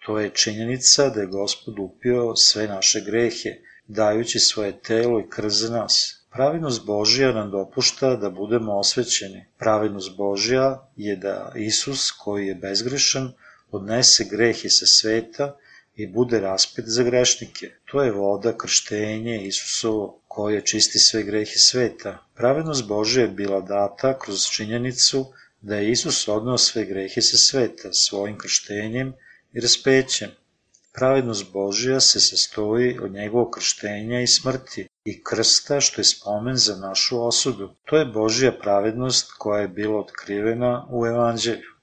To 0.07 0.19
je 0.19 0.31
činjenica 0.31 1.09
da 1.09 1.21
je 1.21 1.27
Gospod 1.27 1.79
upio 1.79 2.37
sve 2.37 2.67
naše 2.69 3.01
grehe, 3.01 3.51
dajući 3.87 4.39
svoje 4.39 4.81
telo 4.81 5.21
i 5.21 5.29
krv 5.31 5.49
za 5.49 5.71
nas. 5.71 6.25
Pravednost 6.33 6.87
Božja 6.87 7.33
nam 7.33 7.51
dopušta 7.51 8.17
da 8.17 8.31
budemo 8.31 8.79
osvećeni. 8.79 9.45
Pravednost 9.59 10.17
Božja 10.17 10.89
je 10.97 11.17
da 11.17 11.53
Isus, 11.55 12.11
koji 12.11 12.47
je 12.47 12.55
bezgrešan, 12.55 13.33
odnese 13.71 14.25
grehe 14.31 14.69
sa 14.69 14.87
sveta 14.87 15.57
i 15.97 16.07
bude 16.07 16.41
raspet 16.41 16.85
za 16.89 17.03
grešnike. 17.03 17.71
To 17.91 18.03
je 18.03 18.13
voda, 18.13 18.59
krštenje 18.59 19.47
Isusovo, 19.47 20.21
koje 20.29 20.67
čisti 20.67 20.99
sve 20.99 21.23
grehe 21.23 21.59
sveta. 21.59 22.19
Pravednost 22.35 22.87
Božja 22.87 23.23
je 23.23 23.29
bila 23.29 23.61
data 23.61 24.19
kroz 24.19 24.47
činjenicu 24.51 25.27
da 25.61 25.77
je 25.77 25.91
Isus 25.91 26.29
odnao 26.29 26.59
sve 26.59 26.85
grehe 26.85 27.23
sa 27.23 27.37
sveta 27.37 27.93
svojim 27.93 28.39
krštenjem 28.39 29.15
i 29.53 29.61
raspećem. 29.61 30.31
Pravednost 30.93 31.53
Božja 31.53 32.01
se 32.01 32.21
sastoji 32.21 32.99
od 32.99 33.13
njegovog 33.13 33.51
krštenja 33.55 34.21
i 34.21 34.27
smrti 34.27 34.89
i 35.05 35.23
krsta 35.25 35.81
što 35.81 36.01
je 36.01 36.05
spomen 36.05 36.57
za 36.57 36.77
našu 36.77 37.27
osudu. 37.27 37.75
To 37.85 37.97
je 37.97 38.05
Božja 38.05 38.53
pravednost 38.53 39.33
koja 39.39 39.61
je 39.61 39.69
bila 39.69 39.99
otkrivena 40.01 40.87
u 40.91 41.07
Evanđelju. 41.07 41.76